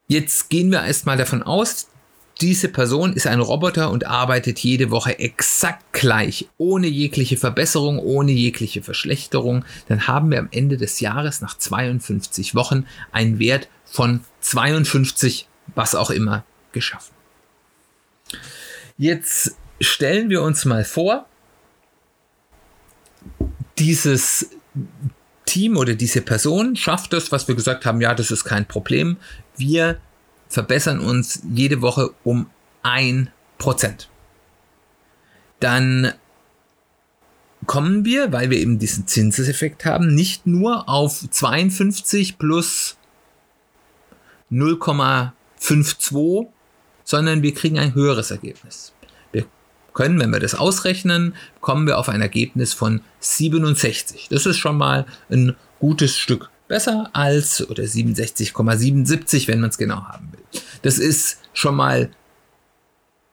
Jetzt 0.07 0.51
gehen 0.51 0.71
wir 0.71 0.85
erstmal 0.85 1.17
davon 1.17 1.43
aus, 1.43 1.89
diese 2.43 2.69
Person 2.69 3.15
ist 3.15 3.27
ein 3.27 3.41
Roboter 3.41 3.91
und 3.91 4.05
arbeitet 4.05 4.59
jede 4.59 4.91
Woche 4.91 5.19
exakt 5.19 5.95
gleich, 5.95 6.47
ohne 6.59 6.89
jegliche 6.89 7.39
Verbesserung, 7.39 7.99
ohne 7.99 8.33
jegliche 8.33 8.83
Verschlechterung. 8.83 9.65
Dann 9.89 10.09
haben 10.09 10.31
wir 10.31 10.41
am 10.41 10.49
Ende 10.51 10.77
des 10.77 11.01
Jahres 11.01 11.41
nach 11.41 11.57
52 11.57 12.55
Wochen 12.55 12.85
einen 13.13 13.39
Wert 13.39 13.69
von 13.87 14.21
52, 14.45 15.49
was 15.75 15.95
auch 15.95 16.11
immer, 16.11 16.45
geschaffen. 16.73 17.15
Jetzt 18.99 19.57
stellen 19.81 20.29
wir 20.29 20.43
uns 20.43 20.65
mal 20.65 20.85
vor, 20.85 21.27
dieses 23.79 24.51
Team 25.47 25.77
oder 25.77 25.95
diese 25.95 26.21
Person 26.21 26.77
schafft 26.77 27.13
es, 27.15 27.33
was 27.33 27.49
wir 27.49 27.55
gesagt 27.55 27.87
haben, 27.87 28.01
ja, 28.01 28.15
das 28.15 28.31
ist 28.31 28.45
kein 28.45 28.69
Problem. 28.69 29.17
Wir 29.57 29.99
verbessern 30.49 31.01
uns 31.01 31.43
jede 31.51 31.81
Woche 31.81 32.11
um 32.23 32.51
ein 32.83 33.31
Prozent. 33.59 34.11
Dann 35.59 36.13
kommen 37.67 38.05
wir, 38.05 38.31
weil 38.31 38.51
wir 38.51 38.59
eben 38.59 38.79
diesen 38.79 39.07
Zinseseffekt 39.07 39.87
haben, 39.87 40.15
nicht 40.15 40.47
nur 40.47 40.89
auf 40.89 41.25
52 41.31 42.37
plus 42.37 42.99
0,52, 44.51 46.49
sondern 47.05 47.43
wir 47.43 47.55
kriegen 47.55 47.79
ein 47.79 47.95
höheres 47.95 48.31
Ergebnis. 48.31 48.93
Wir 49.33 49.47
können, 49.93 50.19
wenn 50.21 50.33
wir 50.33 50.41
das 50.41 50.55
ausrechnen, 50.55 51.35
kommen 51.61 51.87
wir 51.87 51.99
auf 51.99 52.09
ein 52.09 52.21
Ergebnis 52.21 52.73
von 52.73 53.01
67. 53.21 54.29
Das 54.31 54.47
ist 54.47 54.59
schon 54.59 54.77
mal 54.77 55.07
ein 55.31 55.57
gutes 55.79 56.17
Stück 56.17 56.51
besser 56.69 57.11
als 57.13 57.69
oder 57.69 57.85
67,77, 57.85 59.49
wenn 59.49 59.61
man 59.61 59.71
es 59.71 59.79
genau 59.79 60.05
haben 60.05 60.33
will. 60.33 60.61
Das 60.83 60.99
ist 60.99 61.39
schon 61.53 61.77
mal 61.77 62.11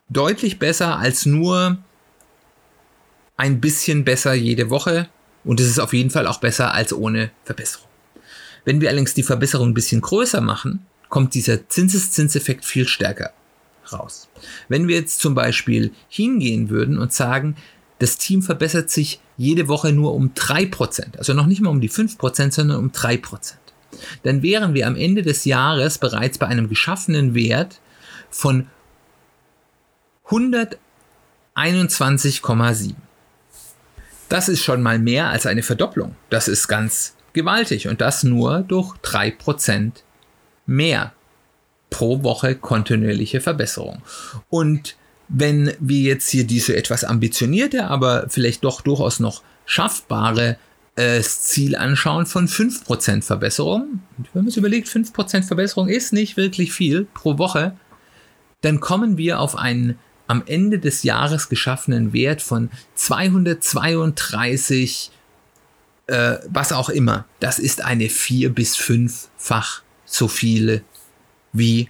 deutlich 0.09 0.59
besser 0.59 0.97
als 0.97 1.25
nur 1.25 1.77
ein 3.37 3.61
bisschen 3.61 4.03
besser 4.03 4.33
jede 4.33 4.69
Woche 4.69 5.07
und 5.43 5.59
es 5.59 5.67
ist 5.67 5.79
auf 5.79 5.93
jeden 5.93 6.09
Fall 6.09 6.27
auch 6.27 6.39
besser 6.39 6.73
als 6.73 6.93
ohne 6.93 7.31
Verbesserung. 7.43 7.87
Wenn 8.65 8.81
wir 8.81 8.89
allerdings 8.89 9.13
die 9.13 9.23
Verbesserung 9.23 9.69
ein 9.69 9.73
bisschen 9.73 10.01
größer 10.01 10.41
machen, 10.41 10.85
kommt 11.11 11.35
dieser 11.35 11.69
Zinseszinseffekt 11.69 12.65
viel 12.65 12.87
stärker 12.87 13.31
raus. 13.93 14.29
Wenn 14.69 14.87
wir 14.87 14.95
jetzt 14.95 15.19
zum 15.19 15.35
Beispiel 15.35 15.91
hingehen 16.07 16.69
würden 16.69 16.97
und 16.97 17.13
sagen, 17.13 17.57
das 17.99 18.17
Team 18.17 18.41
verbessert 18.41 18.89
sich 18.89 19.19
jede 19.37 19.67
Woche 19.67 19.91
nur 19.91 20.15
um 20.15 20.33
3%, 20.33 21.17
also 21.17 21.33
noch 21.33 21.45
nicht 21.45 21.61
mal 21.61 21.69
um 21.69 21.81
die 21.81 21.91
5%, 21.91 22.51
sondern 22.51 22.77
um 22.77 22.91
3%. 22.91 23.53
Dann 24.23 24.41
wären 24.41 24.73
wir 24.73 24.87
am 24.87 24.95
Ende 24.95 25.21
des 25.21 25.45
Jahres 25.45 25.97
bereits 25.97 26.37
bei 26.37 26.47
einem 26.47 26.69
geschaffenen 26.69 27.35
Wert 27.35 27.81
von 28.29 28.67
121,7. 30.29 32.95
Das 34.29 34.47
ist 34.47 34.63
schon 34.63 34.81
mal 34.81 34.97
mehr 34.97 35.29
als 35.29 35.45
eine 35.45 35.61
Verdopplung. 35.61 36.15
Das 36.29 36.47
ist 36.47 36.69
ganz 36.69 37.17
gewaltig 37.33 37.89
und 37.89 37.99
das 37.99 38.23
nur 38.23 38.61
durch 38.61 38.95
3% 39.03 39.91
mehr 40.71 41.13
pro 41.91 42.23
Woche 42.23 42.55
kontinuierliche 42.55 43.41
Verbesserung. 43.41 44.01
Und 44.49 44.95
wenn 45.27 45.71
wir 45.79 46.01
jetzt 46.01 46.29
hier 46.29 46.45
diese 46.45 46.75
etwas 46.75 47.03
ambitionierte, 47.03 47.87
aber 47.87 48.25
vielleicht 48.29 48.63
doch 48.63 48.81
durchaus 48.81 49.19
noch 49.19 49.43
schaffbare 49.65 50.57
äh, 50.95 51.21
Ziel 51.21 51.75
anschauen 51.75 52.25
von 52.25 52.47
5% 52.47 53.21
Verbesserung, 53.23 53.99
wenn 54.33 54.43
man 54.43 54.49
sich 54.49 54.57
überlegt, 54.57 54.87
5% 54.87 55.43
Verbesserung 55.43 55.87
ist 55.87 56.11
nicht 56.11 56.37
wirklich 56.37 56.73
viel 56.73 57.05
pro 57.13 57.37
Woche, 57.37 57.77
dann 58.61 58.79
kommen 58.79 59.17
wir 59.17 59.39
auf 59.39 59.55
einen 59.55 59.99
am 60.27 60.41
Ende 60.45 60.79
des 60.79 61.03
Jahres 61.03 61.49
geschaffenen 61.49 62.13
Wert 62.13 62.41
von 62.41 62.71
232, 62.95 65.11
äh, 66.07 66.37
was 66.47 66.71
auch 66.71 66.89
immer. 66.89 67.25
Das 67.39 67.59
ist 67.59 67.83
eine 67.83 68.09
vier- 68.09 68.53
bis 68.53 68.77
fünffach 68.77 69.83
so 70.11 70.27
viele 70.27 70.83
wie 71.53 71.89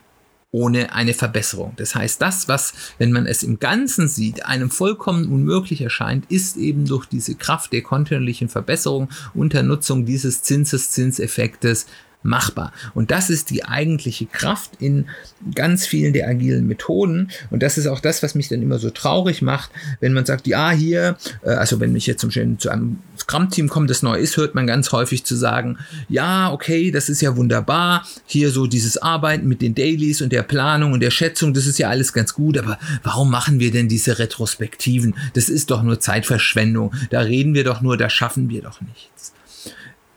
ohne 0.52 0.94
eine 0.94 1.14
Verbesserung. 1.14 1.74
Das 1.78 1.96
heißt, 1.96 2.22
das, 2.22 2.50
was, 2.50 2.74
wenn 2.98 3.14
man 3.14 3.26
es 3.26 3.42
im 3.42 3.60
Ganzen 3.60 4.10
sieht, 4.10 4.46
einem 4.46 4.70
vollkommen 4.70 5.32
unmöglich 5.32 5.82
erscheint, 5.82 6.30
ist 6.30 6.58
eben 6.58 6.86
durch 6.86 7.06
diese 7.06 7.36
Kraft 7.36 7.72
der 7.72 7.82
kontinuierlichen 7.82 8.50
Verbesserung 8.50 9.10
unter 9.34 9.64
Nutzung 9.64 10.06
dieses 10.06 10.44
Zinseszinseffektes 10.44 11.86
machbar. 12.24 12.72
Und 12.94 13.12
das 13.12 13.30
ist 13.30 13.50
die 13.50 13.66
eigentliche 13.66 14.26
Kraft 14.26 14.72
in 14.80 15.08
ganz 15.56 15.88
vielen 15.88 16.14
der 16.14 16.28
agilen 16.28 16.68
Methoden. 16.68 17.30
Und 17.50 17.64
das 17.64 17.78
ist 17.78 17.88
auch 17.88 18.00
das, 18.00 18.22
was 18.22 18.36
mich 18.36 18.48
dann 18.48 18.62
immer 18.62 18.78
so 18.78 18.90
traurig 18.90 19.42
macht, 19.42 19.72
wenn 20.02 20.14
man 20.14 20.26
sagt, 20.26 20.48
ja, 20.48 20.72
hier, 20.72 21.18
äh, 21.44 21.50
also 21.50 21.80
wenn 21.80 21.96
ich 21.96 22.08
jetzt 22.08 22.22
zum 22.22 22.30
Beispiel 22.30 22.58
zu 22.58 22.70
einem 22.70 23.00
Scrum-Team 23.32 23.70
komme, 23.70 23.88
das 23.88 24.04
neu 24.04 24.18
ist, 24.18 24.36
hört 24.36 24.56
man 24.56 24.68
ganz 24.68 24.92
häufig 24.92 25.24
zu 25.24 25.36
sagen, 25.36 25.78
ja, 26.10 26.52
okay, 26.52 26.92
das 26.92 27.08
ist 27.08 27.22
ja 27.22 27.38
wunderbar, 27.38 28.06
hier 28.26 28.52
so 28.52 28.68
dieses 28.68 28.98
Arbeiten 28.98 29.48
mit 29.48 29.62
den 29.62 29.74
Dailies 29.74 30.22
und 30.22 30.34
der 30.34 30.44
Planung 30.44 30.92
und 30.92 31.00
der 31.00 31.12
Schätzung, 31.12 31.54
das 31.54 31.66
ist 31.66 31.80
ja 31.80 31.90
alles 31.90 32.12
ganz 32.12 32.34
gut, 32.34 32.58
aber 32.58 32.78
warum 33.04 33.32
machen 33.32 33.60
wir 33.60 33.72
denn 33.72 33.88
diese 33.88 34.20
Retrospektiven? 34.20 35.16
Das 35.34 35.48
ist 35.48 35.72
doch 35.72 35.82
nur 35.82 36.00
Zeitverschwendung. 36.02 36.94
Da 37.10 37.22
reden 37.22 37.54
wir 37.54 37.64
doch 37.64 37.82
nur, 37.82 37.96
da 37.96 38.10
schaffen 38.10 38.50
wir 38.50 38.62
doch 38.62 38.82
nichts. 38.82 39.34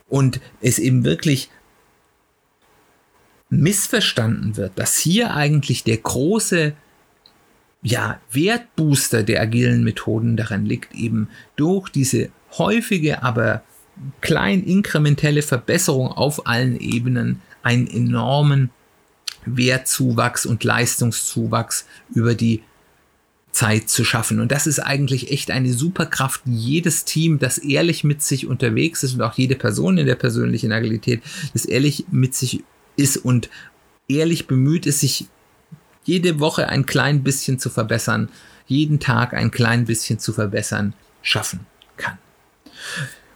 Und 0.09 0.41
es 0.61 0.81
eben 0.81 1.05
wirklich 1.05 1.51
missverstanden 3.49 4.57
wird, 4.57 4.73
dass 4.77 4.99
hier 4.99 5.35
eigentlich 5.35 5.85
der 5.85 5.99
große 5.99 6.75
ja, 7.83 8.19
Wertbooster 8.33 9.23
der 9.23 9.41
agilen 9.41 9.85
Methoden 9.85 10.37
daran 10.37 10.65
liegt, 10.65 10.95
eben 10.95 11.29
durch 11.55 11.91
diese 11.91 12.31
häufige, 12.59 13.23
aber 13.23 13.63
klein 14.21 14.63
inkrementelle 14.65 15.43
Verbesserung 15.43 16.09
auf 16.09 16.47
allen 16.47 16.79
Ebenen 16.79 17.41
einen 17.63 17.87
enormen 17.87 18.71
Wertzuwachs 19.47 20.47
und 20.47 20.65
Leistungszuwachs 20.65 21.87
über 22.15 22.35
die 22.35 22.63
Zeit 23.53 23.89
zu 23.89 24.05
schaffen. 24.05 24.41
Und 24.41 24.51
das 24.51 24.67
ist 24.67 24.81
eigentlich 24.81 25.31
echt 25.31 25.51
eine 25.51 25.73
Superkraft. 25.73 26.43
Jedes 26.45 27.05
Team, 27.05 27.39
das 27.39 27.59
ehrlich 27.59 28.03
mit 28.03 28.21
sich 28.21 28.47
unterwegs 28.47 29.03
ist 29.03 29.15
und 29.15 29.23
auch 29.23 29.35
jede 29.35 29.55
Person 29.55 29.97
in 29.97 30.07
der 30.07 30.17
persönlichen 30.17 30.73
Agilität, 30.73 31.23
das 31.53 31.65
ehrlich 31.65 32.07
mit 32.11 32.35
sich 32.35 32.65
ist 32.97 33.17
und 33.17 33.49
ehrlich 34.09 34.47
bemüht 34.47 34.87
ist, 34.87 35.01
sich 35.01 35.27
jede 36.05 36.41
Woche 36.41 36.69
ein 36.69 36.85
klein 36.85 37.23
bisschen 37.23 37.59
zu 37.59 37.71
verbessern, 37.71 38.29
jeden 38.67 38.99
Tag 38.99 39.35
ein 39.35 39.51
klein 39.51 39.85
bisschen 39.85 40.19
zu 40.19 40.33
verbessern, 40.33 40.93
schaffen. 41.23 41.67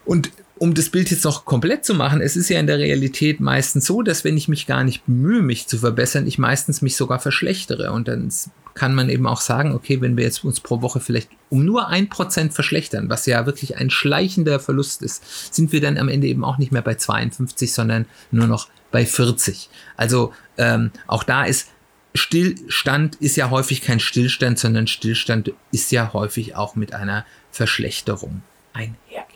Und 0.05 0.31
um 0.59 0.75
das 0.75 0.89
Bild 0.91 1.11
jetzt 1.11 1.25
noch 1.25 1.45
komplett 1.45 1.85
zu 1.85 1.95
machen, 1.95 2.21
es 2.21 2.37
ist 2.37 2.49
ja 2.49 2.59
in 2.59 2.67
der 2.67 2.79
Realität 2.79 3.41
meistens 3.41 3.87
so, 3.87 4.03
dass 4.03 4.25
wenn 4.25 4.37
ich 4.37 4.49
mich 4.49 4.67
gar 4.67 4.83
nicht 4.85 5.07
bemühe, 5.07 5.43
mich 5.43 5.67
zu 5.69 5.79
verbessern, 5.79 6.27
ich 6.27 6.39
meistens 6.39 6.83
mich 6.83 6.97
sogar 6.97 7.21
verschlechtere. 7.21 7.93
Und 7.93 8.09
dann 8.09 8.33
kann 8.75 8.95
man 8.95 9.09
eben 9.09 9.27
auch 9.27 9.41
sagen, 9.41 9.73
okay, 9.73 10.01
wenn 10.01 10.17
wir 10.17 10.25
jetzt 10.25 10.45
uns 10.45 10.61
pro 10.61 10.83
Woche 10.83 11.01
vielleicht 11.01 11.31
um 11.51 11.65
nur 11.65 11.89
ein 11.89 12.09
Prozent 12.09 12.55
verschlechtern, 12.55 13.09
was 13.09 13.27
ja 13.27 13.47
wirklich 13.47 13.77
ein 13.77 13.91
schleichender 13.91 14.61
Verlust 14.61 15.03
ist, 15.03 15.55
sind 15.55 15.73
wir 15.73 15.81
dann 15.81 15.99
am 15.99 16.09
Ende 16.09 16.27
eben 16.27 16.45
auch 16.45 16.59
nicht 16.59 16.73
mehr 16.73 16.83
bei 16.83 16.95
52, 16.95 17.73
sondern 17.73 18.07
nur 18.31 18.47
noch 18.47 18.69
bei 18.91 19.05
40. 19.05 19.69
Also 19.97 20.33
ähm, 20.57 20.91
auch 21.07 21.25
da 21.25 21.45
ist 21.45 21.69
Stillstand 22.15 23.17
ist 23.17 23.37
ja 23.37 23.51
häufig 23.51 23.83
kein 23.83 24.01
Stillstand, 24.01 24.59
sondern 24.59 24.87
Stillstand 24.87 25.53
ist 25.71 25.93
ja 25.93 26.13
häufig 26.13 26.57
auch 26.57 26.75
mit 26.75 26.95
einer 26.95 27.25
Verschlechterung 27.51 28.43
einhergehend. 28.73 29.28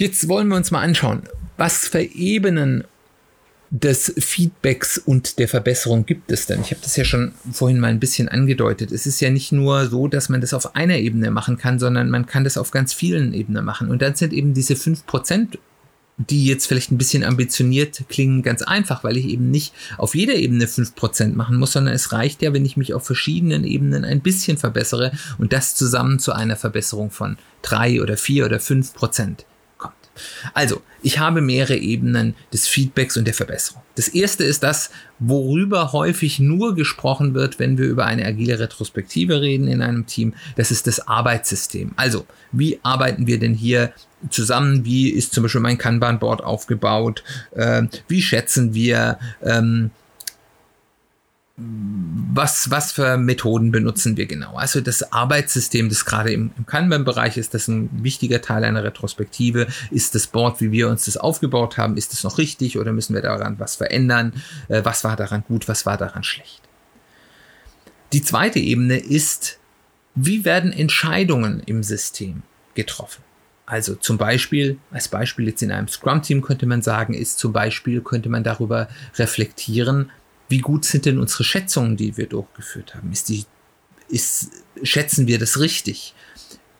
Jetzt 0.00 0.28
wollen 0.28 0.48
wir 0.48 0.56
uns 0.56 0.70
mal 0.70 0.80
anschauen, 0.80 1.24
was 1.58 1.86
für 1.86 2.00
Ebenen 2.00 2.84
des 3.68 4.14
Feedbacks 4.16 4.96
und 4.96 5.38
der 5.38 5.46
Verbesserung 5.46 6.06
gibt 6.06 6.32
es 6.32 6.46
denn? 6.46 6.62
Ich 6.62 6.70
habe 6.70 6.80
das 6.82 6.96
ja 6.96 7.04
schon 7.04 7.32
vorhin 7.52 7.78
mal 7.78 7.88
ein 7.88 8.00
bisschen 8.00 8.26
angedeutet. 8.30 8.92
Es 8.92 9.04
ist 9.04 9.20
ja 9.20 9.28
nicht 9.28 9.52
nur 9.52 9.90
so, 9.90 10.08
dass 10.08 10.30
man 10.30 10.40
das 10.40 10.54
auf 10.54 10.74
einer 10.74 10.96
Ebene 10.96 11.30
machen 11.30 11.58
kann, 11.58 11.78
sondern 11.78 12.08
man 12.08 12.24
kann 12.24 12.44
das 12.44 12.56
auf 12.56 12.70
ganz 12.70 12.94
vielen 12.94 13.34
Ebenen 13.34 13.62
machen. 13.62 13.90
Und 13.90 14.00
dann 14.00 14.14
sind 14.14 14.32
eben 14.32 14.54
diese 14.54 14.72
5%, 14.72 15.58
die 16.16 16.46
jetzt 16.46 16.66
vielleicht 16.66 16.92
ein 16.92 16.98
bisschen 16.98 17.22
ambitioniert 17.22 18.02
klingen, 18.08 18.42
ganz 18.42 18.62
einfach, 18.62 19.04
weil 19.04 19.18
ich 19.18 19.26
eben 19.26 19.50
nicht 19.50 19.74
auf 19.98 20.14
jeder 20.14 20.36
Ebene 20.36 20.64
5% 20.64 21.34
machen 21.34 21.58
muss, 21.58 21.72
sondern 21.72 21.92
es 21.92 22.12
reicht 22.12 22.40
ja, 22.40 22.54
wenn 22.54 22.64
ich 22.64 22.78
mich 22.78 22.94
auf 22.94 23.04
verschiedenen 23.04 23.64
Ebenen 23.64 24.06
ein 24.06 24.22
bisschen 24.22 24.56
verbessere 24.56 25.12
und 25.36 25.52
das 25.52 25.74
zusammen 25.74 26.18
zu 26.18 26.32
einer 26.32 26.56
Verbesserung 26.56 27.10
von 27.10 27.36
3 27.60 28.00
oder 28.00 28.16
4 28.16 28.46
oder 28.46 28.56
5% 28.56 29.44
also, 30.54 30.82
ich 31.02 31.18
habe 31.18 31.40
mehrere 31.40 31.76
Ebenen 31.76 32.34
des 32.52 32.68
Feedbacks 32.68 33.16
und 33.16 33.24
der 33.26 33.34
Verbesserung. 33.34 33.82
Das 33.96 34.08
erste 34.08 34.44
ist 34.44 34.62
das, 34.62 34.90
worüber 35.18 35.92
häufig 35.92 36.38
nur 36.38 36.74
gesprochen 36.74 37.34
wird, 37.34 37.58
wenn 37.58 37.78
wir 37.78 37.86
über 37.86 38.06
eine 38.06 38.24
agile 38.24 38.58
Retrospektive 38.58 39.40
reden 39.40 39.68
in 39.68 39.82
einem 39.82 40.06
Team. 40.06 40.34
Das 40.56 40.70
ist 40.70 40.86
das 40.86 41.06
Arbeitssystem. 41.06 41.92
Also, 41.96 42.26
wie 42.52 42.80
arbeiten 42.82 43.26
wir 43.26 43.38
denn 43.38 43.54
hier 43.54 43.92
zusammen? 44.28 44.84
Wie 44.84 45.10
ist 45.10 45.32
zum 45.32 45.42
Beispiel 45.42 45.60
mein 45.60 45.78
Kanban-Board 45.78 46.42
aufgebaut? 46.42 47.24
Äh, 47.52 47.84
wie 48.08 48.22
schätzen 48.22 48.74
wir? 48.74 49.18
Ähm, 49.42 49.90
was, 52.32 52.70
was 52.70 52.92
für 52.92 53.16
Methoden 53.16 53.70
benutzen 53.72 54.16
wir 54.16 54.26
genau? 54.26 54.54
Also 54.54 54.80
das 54.80 55.12
Arbeitssystem, 55.12 55.88
das 55.88 56.04
gerade 56.04 56.32
im, 56.32 56.52
im 56.56 56.66
Kanban-Bereich 56.66 57.36
ist, 57.36 57.54
das 57.54 57.68
ein 57.68 57.90
wichtiger 58.02 58.40
Teil 58.40 58.64
einer 58.64 58.84
Retrospektive. 58.84 59.66
Ist 59.90 60.14
das 60.14 60.26
Board, 60.26 60.60
wie 60.60 60.70
wir 60.70 60.88
uns 60.88 61.06
das 61.06 61.16
aufgebaut 61.16 61.76
haben, 61.76 61.96
ist 61.96 62.12
das 62.12 62.24
noch 62.24 62.38
richtig 62.38 62.78
oder 62.78 62.92
müssen 62.92 63.14
wir 63.14 63.22
daran 63.22 63.58
was 63.58 63.76
verändern? 63.76 64.32
Äh, 64.68 64.84
was 64.84 65.04
war 65.04 65.16
daran 65.16 65.44
gut, 65.48 65.68
was 65.68 65.86
war 65.86 65.96
daran 65.96 66.22
schlecht? 66.22 66.62
Die 68.12 68.22
zweite 68.22 68.58
Ebene 68.58 68.98
ist, 68.98 69.58
wie 70.14 70.44
werden 70.44 70.72
Entscheidungen 70.72 71.62
im 71.66 71.82
System 71.82 72.42
getroffen? 72.74 73.22
Also 73.66 73.94
zum 73.94 74.18
Beispiel, 74.18 74.78
als 74.90 75.06
Beispiel 75.06 75.46
jetzt 75.46 75.62
in 75.62 75.70
einem 75.70 75.86
Scrum-Team 75.86 76.42
könnte 76.42 76.66
man 76.66 76.82
sagen, 76.82 77.14
ist 77.14 77.38
zum 77.38 77.52
Beispiel, 77.52 78.00
könnte 78.00 78.28
man 78.28 78.42
darüber 78.42 78.88
reflektieren, 79.16 80.10
wie 80.50 80.58
gut 80.58 80.84
sind 80.84 81.06
denn 81.06 81.18
unsere 81.18 81.44
Schätzungen, 81.44 81.96
die 81.96 82.16
wir 82.16 82.26
durchgeführt 82.26 82.94
haben? 82.94 83.12
Ist 83.12 83.28
die, 83.28 83.44
ist, 84.08 84.50
schätzen 84.82 85.26
wir 85.26 85.38
das 85.38 85.60
richtig? 85.60 86.14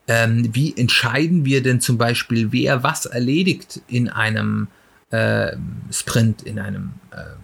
Ähm, 0.08 0.50
wie 0.52 0.76
entscheiden 0.76 1.44
wir 1.44 1.62
denn 1.62 1.80
zum 1.80 1.96
Beispiel, 1.96 2.50
wer 2.50 2.82
was 2.82 3.06
erledigt 3.06 3.80
in 3.86 4.08
einem 4.08 4.66
äh, 5.10 5.56
Sprint, 5.92 6.42
in 6.42 6.58
einem 6.58 6.94
äh, 7.12 7.36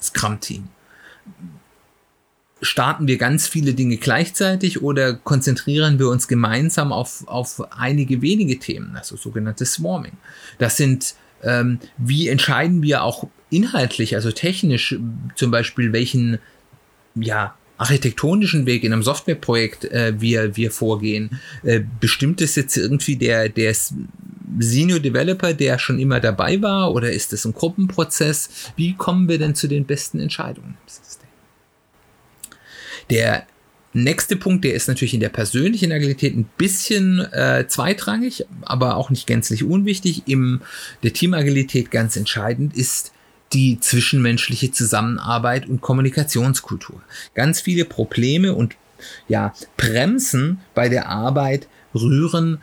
Scrum-Team? 0.00 0.68
Starten 2.62 3.08
wir 3.08 3.18
ganz 3.18 3.48
viele 3.48 3.74
Dinge 3.74 3.96
gleichzeitig 3.96 4.82
oder 4.82 5.14
konzentrieren 5.14 5.98
wir 5.98 6.10
uns 6.10 6.28
gemeinsam 6.28 6.92
auf, 6.92 7.26
auf 7.26 7.72
einige 7.72 8.22
wenige 8.22 8.58
Themen, 8.60 8.94
also 8.94 9.16
sogenanntes 9.16 9.72
Swarming? 9.72 10.12
Das 10.58 10.76
sind 10.76 11.16
ähm, 11.42 11.78
wie 11.98 12.28
entscheiden 12.28 12.82
wir 12.82 13.02
auch 13.02 13.28
inhaltlich, 13.50 14.14
also 14.14 14.30
technisch 14.30 14.96
zum 15.34 15.50
Beispiel, 15.50 15.92
welchen 15.92 16.38
ja, 17.14 17.54
architektonischen 17.80 18.66
Weg 18.66 18.84
in 18.84 18.92
einem 18.92 19.02
Softwareprojekt 19.02 19.86
äh, 19.86 20.12
wir, 20.20 20.56
wir 20.56 20.70
vorgehen. 20.70 21.40
Äh, 21.62 21.80
bestimmt 21.98 22.42
es 22.42 22.54
jetzt 22.54 22.76
irgendwie 22.76 23.16
der, 23.16 23.48
der 23.48 23.74
Senior 24.58 25.00
Developer, 25.00 25.54
der 25.54 25.78
schon 25.78 25.98
immer 25.98 26.20
dabei 26.20 26.60
war, 26.60 26.92
oder 26.92 27.10
ist 27.10 27.32
es 27.32 27.46
ein 27.46 27.54
Gruppenprozess? 27.54 28.72
Wie 28.76 28.94
kommen 28.94 29.28
wir 29.28 29.38
denn 29.38 29.54
zu 29.54 29.66
den 29.66 29.86
besten 29.86 30.20
Entscheidungen 30.20 30.76
im 30.80 30.88
System? 30.88 31.28
Der 33.08 33.46
nächste 33.92 34.36
Punkt, 34.36 34.64
der 34.64 34.74
ist 34.74 34.88
natürlich 34.88 35.14
in 35.14 35.20
der 35.20 35.28
persönlichen 35.28 35.92
Agilität 35.92 36.36
ein 36.36 36.48
bisschen 36.56 37.20
äh, 37.32 37.66
zweitrangig, 37.68 38.46
aber 38.62 38.96
auch 38.96 39.10
nicht 39.10 39.26
gänzlich 39.26 39.64
unwichtig. 39.64 40.22
Im 40.26 40.62
der 41.02 41.12
Teamagilität 41.12 41.90
ganz 41.90 42.16
entscheidend 42.16 42.76
ist 42.76 43.12
die 43.52 43.80
zwischenmenschliche 43.80 44.70
Zusammenarbeit 44.70 45.68
und 45.68 45.80
Kommunikationskultur. 45.80 47.02
Ganz 47.34 47.60
viele 47.60 47.84
Probleme 47.84 48.54
und 48.54 48.76
ja, 49.28 49.54
Bremsen 49.76 50.60
bei 50.74 50.88
der 50.88 51.08
Arbeit 51.08 51.66
rühren 51.94 52.60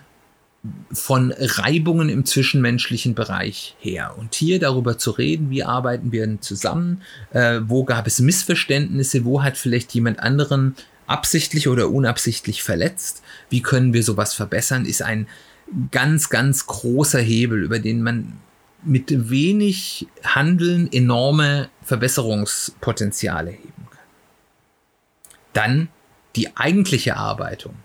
von 0.91 1.33
Reibungen 1.37 2.09
im 2.09 2.25
zwischenmenschlichen 2.25 3.15
Bereich 3.15 3.75
her. 3.79 4.15
Und 4.17 4.35
hier 4.35 4.59
darüber 4.59 4.97
zu 4.97 5.11
reden, 5.11 5.49
wie 5.49 5.63
arbeiten 5.63 6.11
wir 6.11 6.25
denn 6.25 6.41
zusammen, 6.41 7.01
äh, 7.31 7.59
wo 7.63 7.83
gab 7.83 8.07
es 8.07 8.19
Missverständnisse, 8.19 9.23
wo 9.23 9.43
hat 9.43 9.57
vielleicht 9.57 9.93
jemand 9.93 10.19
anderen 10.19 10.75
absichtlich 11.07 11.67
oder 11.67 11.89
unabsichtlich 11.89 12.61
verletzt, 12.63 13.23
wie 13.49 13.61
können 13.61 13.93
wir 13.93 14.03
sowas 14.03 14.33
verbessern, 14.33 14.85
ist 14.85 15.01
ein 15.01 15.27
ganz, 15.91 16.29
ganz 16.29 16.67
großer 16.67 17.19
Hebel, 17.19 17.63
über 17.63 17.79
den 17.79 18.03
man 18.03 18.37
mit 18.83 19.29
wenig 19.29 20.07
Handeln 20.23 20.91
enorme 20.91 21.69
Verbesserungspotenziale 21.83 23.51
heben 23.51 23.87
kann. 23.89 23.99
Dann 25.53 25.89
die 26.35 26.55
eigentliche 26.55 27.17
Arbeitung 27.17 27.75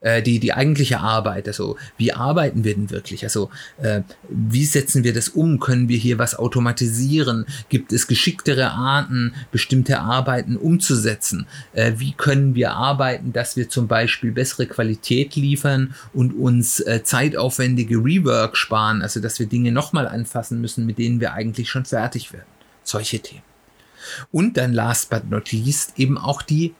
äh, 0.00 0.22
die, 0.22 0.38
die 0.38 0.52
eigentliche 0.52 1.00
Arbeit. 1.00 1.48
Also, 1.48 1.76
wie 1.96 2.12
arbeiten 2.12 2.64
wir 2.64 2.74
denn 2.74 2.90
wirklich? 2.90 3.24
Also, 3.24 3.50
äh, 3.82 4.02
wie 4.28 4.64
setzen 4.64 5.04
wir 5.04 5.12
das 5.12 5.28
um? 5.28 5.58
Können 5.58 5.88
wir 5.88 5.98
hier 5.98 6.18
was 6.18 6.34
automatisieren? 6.34 7.46
Gibt 7.68 7.92
es 7.92 8.06
geschicktere 8.06 8.70
Arten, 8.70 9.34
bestimmte 9.50 10.00
Arbeiten 10.00 10.56
umzusetzen? 10.56 11.46
Äh, 11.72 11.94
wie 11.96 12.12
können 12.12 12.54
wir 12.54 12.72
arbeiten, 12.72 13.32
dass 13.32 13.56
wir 13.56 13.68
zum 13.68 13.88
Beispiel 13.88 14.30
bessere 14.30 14.66
Qualität 14.66 15.34
liefern 15.34 15.94
und 16.12 16.32
uns 16.32 16.80
äh, 16.80 17.02
zeitaufwendige 17.02 17.96
Rework 17.96 18.56
sparen? 18.56 19.02
Also, 19.02 19.20
dass 19.20 19.38
wir 19.38 19.46
Dinge 19.46 19.72
nochmal 19.72 20.06
anfassen 20.06 20.60
müssen, 20.60 20.86
mit 20.86 20.98
denen 20.98 21.20
wir 21.20 21.32
eigentlich 21.32 21.68
schon 21.68 21.84
fertig 21.84 22.32
werden. 22.32 22.46
Solche 22.84 23.18
Themen. 23.18 23.42
Und 24.30 24.56
dann 24.56 24.72
last 24.72 25.10
but 25.10 25.28
not 25.28 25.50
least 25.52 25.98
eben 25.98 26.16
auch 26.16 26.40
die 26.42 26.74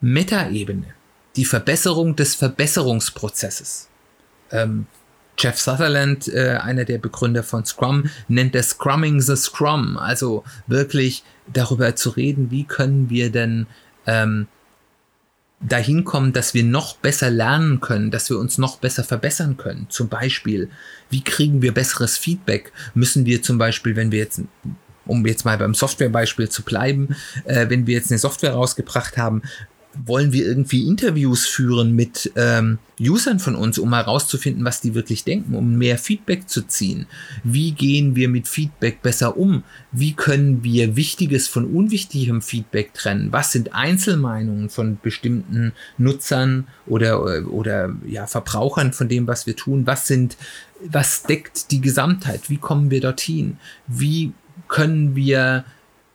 Metaebene 0.00 0.94
die 1.36 1.44
Verbesserung 1.44 2.16
des 2.16 2.34
Verbesserungsprozesses. 2.34 3.88
Ähm, 4.50 4.86
Jeff 5.38 5.58
Sutherland, 5.58 6.28
äh, 6.28 6.58
einer 6.62 6.84
der 6.84 6.98
Begründer 6.98 7.42
von 7.42 7.64
Scrum, 7.64 8.10
nennt 8.28 8.54
das 8.54 8.70
Scrumming 8.70 9.20
the 9.20 9.36
Scrum, 9.36 9.96
also 9.96 10.44
wirklich 10.66 11.24
darüber 11.52 11.96
zu 11.96 12.10
reden, 12.10 12.50
wie 12.50 12.64
können 12.64 13.08
wir 13.08 13.30
denn 13.30 13.66
ähm, 14.06 14.46
dahin 15.60 16.04
kommen, 16.04 16.32
dass 16.32 16.54
wir 16.54 16.64
noch 16.64 16.96
besser 16.96 17.30
lernen 17.30 17.80
können, 17.80 18.10
dass 18.10 18.28
wir 18.28 18.38
uns 18.38 18.58
noch 18.58 18.78
besser 18.78 19.04
verbessern 19.04 19.56
können. 19.56 19.86
Zum 19.88 20.08
Beispiel, 20.08 20.70
wie 21.08 21.22
kriegen 21.22 21.62
wir 21.62 21.72
besseres 21.72 22.18
Feedback? 22.18 22.72
Müssen 22.94 23.26
wir 23.26 23.42
zum 23.42 23.58
Beispiel, 23.58 23.96
wenn 23.96 24.12
wir 24.12 24.18
jetzt 24.18 24.42
um 25.04 25.26
jetzt 25.26 25.44
mal 25.44 25.58
beim 25.58 25.74
Softwarebeispiel 25.74 26.48
zu 26.48 26.62
bleiben, 26.62 27.16
äh, 27.44 27.68
wenn 27.68 27.86
wir 27.86 27.94
jetzt 27.94 28.10
eine 28.10 28.18
Software 28.18 28.52
rausgebracht 28.52 29.16
haben, 29.16 29.42
wollen 29.94 30.32
wir 30.32 30.46
irgendwie 30.46 30.86
Interviews 30.86 31.46
führen 31.46 31.94
mit 31.94 32.32
ähm, 32.36 32.78
Usern 33.00 33.38
von 33.38 33.54
uns, 33.54 33.78
um 33.78 33.92
herauszufinden, 33.94 34.64
was 34.64 34.80
die 34.80 34.94
wirklich 34.94 35.24
denken, 35.24 35.54
um 35.54 35.76
mehr 35.76 35.98
Feedback 35.98 36.48
zu 36.48 36.62
ziehen. 36.62 37.06
Wie 37.44 37.72
gehen 37.72 38.16
wir 38.16 38.28
mit 38.28 38.48
Feedback 38.48 39.02
besser 39.02 39.36
um? 39.36 39.64
Wie 39.90 40.12
können 40.14 40.64
wir 40.64 40.96
Wichtiges 40.96 41.48
von 41.48 41.66
unwichtigem 41.66 42.42
Feedback 42.42 42.94
trennen? 42.94 43.32
Was 43.32 43.52
sind 43.52 43.74
Einzelmeinungen 43.74 44.70
von 44.70 44.98
bestimmten 45.02 45.72
Nutzern 45.98 46.66
oder, 46.86 47.50
oder 47.50 47.94
ja, 48.06 48.26
Verbrauchern 48.26 48.92
von 48.92 49.08
dem, 49.08 49.26
was 49.26 49.46
wir 49.46 49.56
tun? 49.56 49.86
Was 49.86 50.06
sind, 50.06 50.36
was 50.84 51.24
deckt 51.24 51.70
die 51.70 51.80
Gesamtheit? 51.80 52.48
Wie 52.48 52.58
kommen 52.58 52.90
wir 52.90 53.00
dorthin? 53.00 53.58
Wie 53.86 54.32
können 54.68 55.16
wir 55.16 55.64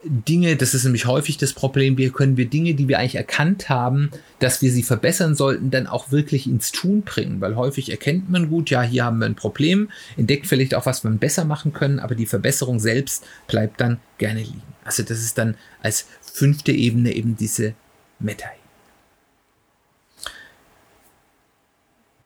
Dinge, 0.03 0.55
das 0.55 0.73
ist 0.73 0.83
nämlich 0.83 1.07
häufig 1.07 1.37
das 1.37 1.53
Problem, 1.53 1.97
wir 1.97 2.11
können 2.11 2.37
wir 2.37 2.45
Dinge, 2.45 2.75
die 2.75 2.87
wir 2.87 2.99
eigentlich 2.99 3.15
erkannt 3.15 3.67
haben, 3.67 4.11
dass 4.39 4.61
wir 4.61 4.71
sie 4.71 4.83
verbessern 4.83 5.33
sollten, 5.33 5.71
dann 5.71 5.87
auch 5.87 6.11
wirklich 6.11 6.45
ins 6.45 6.71
Tun 6.71 7.01
bringen, 7.01 7.41
weil 7.41 7.55
häufig 7.55 7.89
erkennt 7.89 8.29
man 8.29 8.49
gut, 8.49 8.69
ja, 8.69 8.83
hier 8.83 9.05
haben 9.05 9.19
wir 9.19 9.25
ein 9.25 9.35
Problem, 9.35 9.89
entdeckt 10.15 10.45
vielleicht 10.45 10.75
auch, 10.75 10.85
was 10.85 11.03
wir 11.03 11.09
besser 11.11 11.45
machen 11.45 11.73
können, 11.73 11.99
aber 11.99 12.13
die 12.13 12.27
Verbesserung 12.27 12.79
selbst 12.79 13.25
bleibt 13.47 13.81
dann 13.81 13.99
gerne 14.19 14.41
liegen. 14.41 14.61
Also 14.83 15.01
das 15.01 15.19
ist 15.19 15.37
dann 15.37 15.55
als 15.81 16.05
fünfte 16.21 16.71
Ebene 16.71 17.13
eben 17.13 17.35
diese 17.35 17.73
Meta. 18.19 18.47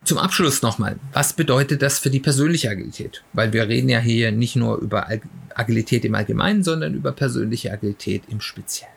Zum 0.04 0.18
Abschluss 0.18 0.64
nochmal, 0.64 0.98
was 1.14 1.34
bedeutet 1.34 1.84
das 1.84 2.00
für 2.00 2.10
die 2.10 2.20
persönliche 2.20 2.70
Agilität? 2.70 3.24
Weil 3.34 3.54
wir 3.54 3.68
reden 3.68 3.88
ja 3.88 4.00
hier 4.00 4.32
nicht 4.32 4.56
nur 4.56 4.78
über 4.80 5.08
Agilität 5.54 6.04
im 6.06 6.16
Allgemeinen, 6.16 6.64
sondern 6.64 6.96
über 6.96 7.12
persönliche 7.12 7.72
Agilität 7.72 8.24
im 8.28 8.42
Speziellen. 8.42 8.94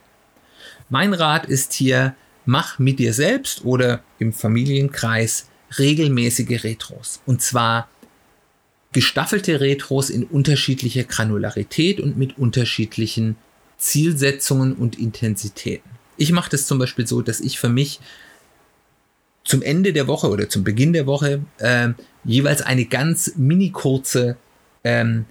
Mein 0.88 1.12
Rat 1.12 1.46
ist 1.46 1.74
hier, 1.74 2.14
mach 2.46 2.78
mit 2.78 2.98
dir 2.98 3.12
selbst 3.12 3.64
oder 3.64 4.02
im 4.18 4.32
Familienkreis 4.32 5.48
regelmäßige 5.78 6.64
Retros. 6.64 7.20
Und 7.26 7.42
zwar 7.42 7.88
gestaffelte 8.92 9.60
Retros 9.60 10.08
in 10.08 10.24
unterschiedlicher 10.24 11.04
Granularität 11.04 12.00
und 12.00 12.16
mit 12.16 12.38
unterschiedlichen 12.38 13.36
Zielsetzungen 13.76 14.72
und 14.74 14.98
Intensitäten. 14.98 15.90
Ich 16.16 16.32
mache 16.32 16.50
das 16.50 16.66
zum 16.66 16.78
Beispiel 16.78 17.06
so, 17.06 17.20
dass 17.22 17.40
ich 17.40 17.58
für 17.58 17.68
mich 17.68 18.00
zum 19.44 19.62
Ende 19.62 19.92
der 19.92 20.06
Woche 20.06 20.28
oder 20.28 20.48
zum 20.48 20.64
Beginn 20.64 20.92
der 20.92 21.06
Woche 21.06 21.42
äh, 21.58 21.90
jeweils 22.24 22.62
eine 22.62 22.86
ganz 22.86 23.34
mini 23.36 23.70
kurze 23.70 24.36
ähm, 24.82 25.26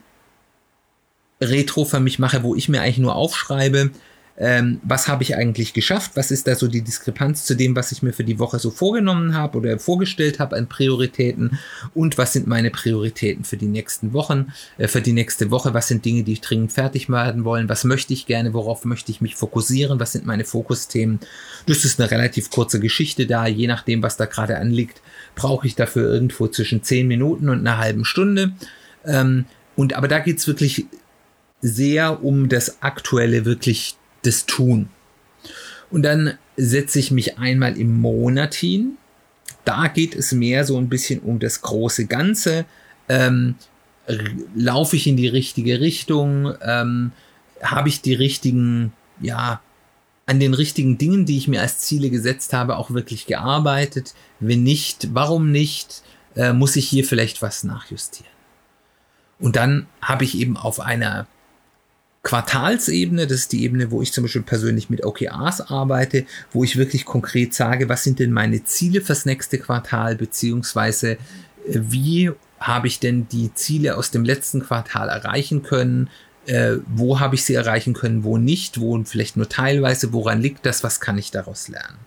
Retro 1.41 1.86
für 1.86 1.99
mich 1.99 2.19
mache, 2.19 2.43
wo 2.43 2.56
ich 2.56 2.69
mir 2.69 2.82
eigentlich 2.82 2.99
nur 2.99 3.15
aufschreibe, 3.15 3.91
ähm, 4.36 4.80
was 4.84 5.08
habe 5.08 5.22
ich 5.22 5.36
eigentlich 5.36 5.74
geschafft, 5.74 6.12
was 6.15 6.32
ist 6.32 6.48
da 6.48 6.56
so 6.56 6.67
die 6.67 6.82
Diskrepanz 6.82 7.46
zu 7.46 7.56
dem, 7.56 7.76
was 7.76 7.91
ich 7.91 8.02
mir 8.02 8.13
für 8.13 8.24
die 8.24 8.39
Woche 8.39 8.58
so 8.58 8.72
vorgenommen 8.72 9.36
habe 9.36 9.60
oder 9.60 9.78
vorgestellt 9.78 10.39
habe 10.39 10.56
an 10.56 10.67
Prioritäten? 10.67 11.60
Und 11.93 12.17
was 12.17 12.34
sind 12.34 12.48
meine 12.48 12.72
Prioritäten 12.72 13.43
für 13.43 13.58
die 13.58 13.67
nächsten 13.67 14.12
Wochen, 14.13 14.52
äh, 14.80 14.88
für 14.88 15.02
die 15.02 15.13
nächste 15.13 15.52
Woche, 15.52 15.76
was 15.76 15.88
sind 15.88 16.04
Dinge, 16.04 16.24
die 16.24 16.34
ich 16.34 16.41
dringend 16.41 16.72
fertig 16.72 17.10
werden 17.10 17.46
wollen, 17.46 17.69
was 17.69 17.84
möchte 17.84 18.13
ich 18.13 18.26
gerne, 18.26 18.56
worauf 18.56 18.86
möchte 18.86 19.12
ich 19.12 19.22
mich 19.22 19.36
fokussieren, 19.36 20.00
was 20.00 20.13
sind 20.13 20.26
meine 20.26 20.46
Fokusthemen. 20.46 21.19
Das 21.67 21.86
ist 21.86 22.02
eine 22.02 22.10
relativ 22.10 22.50
kurze 22.50 22.80
Geschichte 22.80 23.28
da, 23.28 23.46
je 23.46 23.67
nachdem, 23.67 24.02
was 24.02 24.17
da 24.17 24.26
gerade 24.26 24.58
anliegt, 24.58 25.02
brauche 25.36 25.67
ich 25.67 25.76
dafür 25.76 26.12
irgendwo 26.12 26.48
zwischen 26.48 26.82
10 26.82 27.08
Minuten 27.08 27.50
und 27.50 27.60
einer 27.60 27.78
halben 27.78 28.04
Stunde. 28.04 28.54
Ähm, 29.06 29.46
und 29.76 29.93
aber 29.93 30.08
da 30.08 30.19
geht 30.19 30.39
es 30.39 30.48
wirklich 30.48 30.88
sehr 31.62 32.24
um 32.24 32.50
das 32.50 32.82
aktuelle, 32.82 33.46
wirklich 33.46 33.96
das 34.23 34.45
Tun. 34.45 34.89
Und 35.91 36.03
dann 36.03 36.38
setze 36.57 36.99
ich 36.99 37.12
mich 37.12 37.38
einmal 37.38 37.77
im 37.77 37.99
Monat 37.99 38.53
hin. 38.55 38.97
Da 39.65 39.88
geht 39.88 40.15
es 40.15 40.31
mehr 40.31 40.65
so 40.65 40.77
ein 40.77 40.89
bisschen 40.89 41.19
um 41.19 41.39
das 41.39 41.62
große 41.62 42.07
Ganze. 42.07 42.65
Ähm, 43.09 43.55
laufe 44.55 44.95
ich 44.95 45.07
in 45.07 45.17
die 45.17 45.27
richtige 45.27 45.79
Richtung? 45.79 46.53
Ähm, 46.62 47.12
Habe 47.62 47.89
ich 47.89 48.01
die 48.01 48.13
richtigen, 48.13 48.91
ja, 49.21 49.62
an 50.25 50.39
den 50.39 50.53
richtigen 50.53 50.97
Dingen, 50.97 51.25
die 51.25 51.38
ich 51.38 51.47
mir 51.47 51.62
als 51.62 51.79
Ziele 51.79 52.09
gesetzt 52.09 52.53
habe, 52.53 52.77
auch 52.77 52.91
wirklich 52.91 53.25
gearbeitet? 53.25 54.13
Wenn 54.39 54.63
nicht, 54.63 55.09
warum 55.13 55.51
nicht? 55.51 56.01
Äh, 56.36 56.53
muss 56.53 56.75
ich 56.75 56.88
hier 56.88 57.05
vielleicht 57.05 57.41
was 57.41 57.63
nachjustieren? 57.63 58.31
Und 59.39 59.55
dann 59.55 59.88
habe 60.01 60.23
ich 60.23 60.38
eben 60.38 60.57
auf 60.57 60.79
einer 60.79 61.27
Quartalsebene, 62.23 63.27
das 63.27 63.39
ist 63.39 63.51
die 63.51 63.63
Ebene, 63.63 63.91
wo 63.91 64.01
ich 64.01 64.13
zum 64.13 64.23
Beispiel 64.23 64.43
persönlich 64.43 64.89
mit 64.89 65.05
OKRs 65.05 65.69
arbeite, 65.69 66.25
wo 66.53 66.63
ich 66.63 66.77
wirklich 66.77 67.03
konkret 67.03 67.53
sage, 67.53 67.89
was 67.89 68.03
sind 68.03 68.19
denn 68.19 68.31
meine 68.31 68.63
Ziele 68.63 69.01
fürs 69.01 69.25
nächste 69.25 69.59
Quartal, 69.59 70.15
beziehungsweise 70.15 71.12
äh, 71.12 71.17
wie 71.67 72.31
habe 72.59 72.88
ich 72.88 72.99
denn 72.99 73.27
die 73.27 73.53
Ziele 73.53 73.97
aus 73.97 74.09
dem 74.09 74.23
letzten 74.23 74.63
Quartal 74.63 75.09
erreichen 75.09 75.63
können, 75.63 76.09
äh, 76.45 76.77
wo 76.88 77.19
habe 77.19 77.36
ich 77.36 77.43
sie 77.43 77.55
erreichen 77.55 77.93
können, 77.93 78.23
wo 78.23 78.38
nicht, 78.38 78.79
wo 78.79 79.03
vielleicht 79.03 79.36
nur 79.36 79.49
teilweise, 79.49 80.13
woran 80.13 80.41
liegt 80.41 80.65
das, 80.65 80.81
was 80.81 81.01
kann 81.01 81.17
ich 81.17 81.31
daraus 81.31 81.67
lernen. 81.67 81.99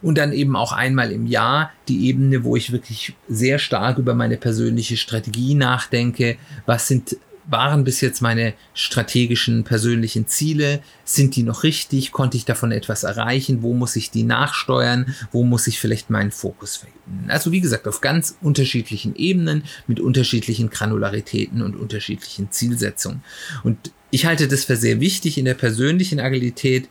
Und 0.00 0.16
dann 0.16 0.32
eben 0.32 0.54
auch 0.54 0.72
einmal 0.72 1.10
im 1.10 1.26
Jahr 1.26 1.72
die 1.88 2.06
Ebene, 2.06 2.44
wo 2.44 2.54
ich 2.54 2.70
wirklich 2.70 3.14
sehr 3.28 3.58
stark 3.58 3.98
über 3.98 4.14
meine 4.14 4.36
persönliche 4.36 4.96
Strategie 4.96 5.54
nachdenke, 5.54 6.36
was 6.66 6.86
sind 6.86 7.16
waren 7.50 7.84
bis 7.84 8.00
jetzt 8.00 8.22
meine 8.22 8.54
strategischen 8.74 9.64
persönlichen 9.64 10.26
Ziele? 10.26 10.80
Sind 11.04 11.36
die 11.36 11.42
noch 11.42 11.62
richtig? 11.64 12.12
Konnte 12.12 12.36
ich 12.36 12.44
davon 12.44 12.72
etwas 12.72 13.02
erreichen? 13.02 13.62
Wo 13.62 13.74
muss 13.74 13.96
ich 13.96 14.10
die 14.10 14.22
nachsteuern? 14.22 15.14
Wo 15.32 15.44
muss 15.44 15.66
ich 15.66 15.80
vielleicht 15.80 16.10
meinen 16.10 16.30
Fokus 16.30 16.76
verändern? 16.76 17.30
Also 17.30 17.52
wie 17.52 17.60
gesagt, 17.60 17.88
auf 17.88 18.00
ganz 18.00 18.36
unterschiedlichen 18.40 19.16
Ebenen 19.16 19.64
mit 19.86 20.00
unterschiedlichen 20.00 20.70
Granularitäten 20.70 21.62
und 21.62 21.76
unterschiedlichen 21.76 22.50
Zielsetzungen. 22.50 23.22
Und 23.64 23.92
ich 24.10 24.26
halte 24.26 24.48
das 24.48 24.64
für 24.64 24.76
sehr 24.76 25.00
wichtig 25.00 25.38
in 25.38 25.44
der 25.44 25.54
persönlichen 25.54 26.20
Agilität, 26.20 26.88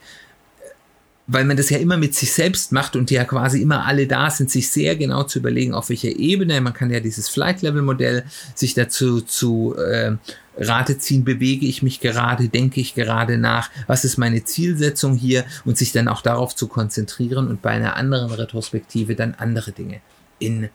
weil 1.31 1.45
man 1.45 1.57
das 1.57 1.69
ja 1.69 1.77
immer 1.77 1.97
mit 1.97 2.15
sich 2.15 2.33
selbst 2.33 2.71
macht 2.71 2.95
und 2.95 3.11
ja 3.11 3.23
quasi 3.23 3.61
immer 3.61 3.85
alle 3.85 4.07
da 4.07 4.31
sind, 4.31 4.49
sich 4.49 4.69
sehr 4.69 4.95
genau 4.95 5.23
zu 5.23 5.39
überlegen, 5.39 5.75
auf 5.75 5.89
welcher 5.89 6.17
Ebene. 6.17 6.59
Man 6.59 6.73
kann 6.73 6.89
ja 6.89 6.99
dieses 6.99 7.29
Flight-Level-Modell 7.29 8.25
sich 8.55 8.73
dazu 8.73 9.21
zu 9.21 9.75
äh, 9.77 10.13
Rate 10.57 10.97
ziehen, 10.97 11.23
bewege 11.23 11.67
ich 11.67 11.83
mich 11.83 11.99
gerade, 11.99 12.49
denke 12.49 12.81
ich 12.81 12.95
gerade 12.95 13.37
nach, 13.37 13.69
was 13.85 14.05
ist 14.05 14.17
meine 14.17 14.43
Zielsetzung 14.43 15.15
hier 15.15 15.45
und 15.65 15.77
sich 15.77 15.91
dann 15.91 16.07
auch 16.07 16.21
darauf 16.21 16.55
zu 16.55 16.67
konzentrieren 16.67 17.47
und 17.47 17.61
bei 17.61 17.69
einer 17.69 17.95
anderen 17.95 18.31
Retrospektive 18.31 19.15
dann 19.15 19.35
andere 19.35 19.71
Dinge 19.71 20.01
in 20.39 20.69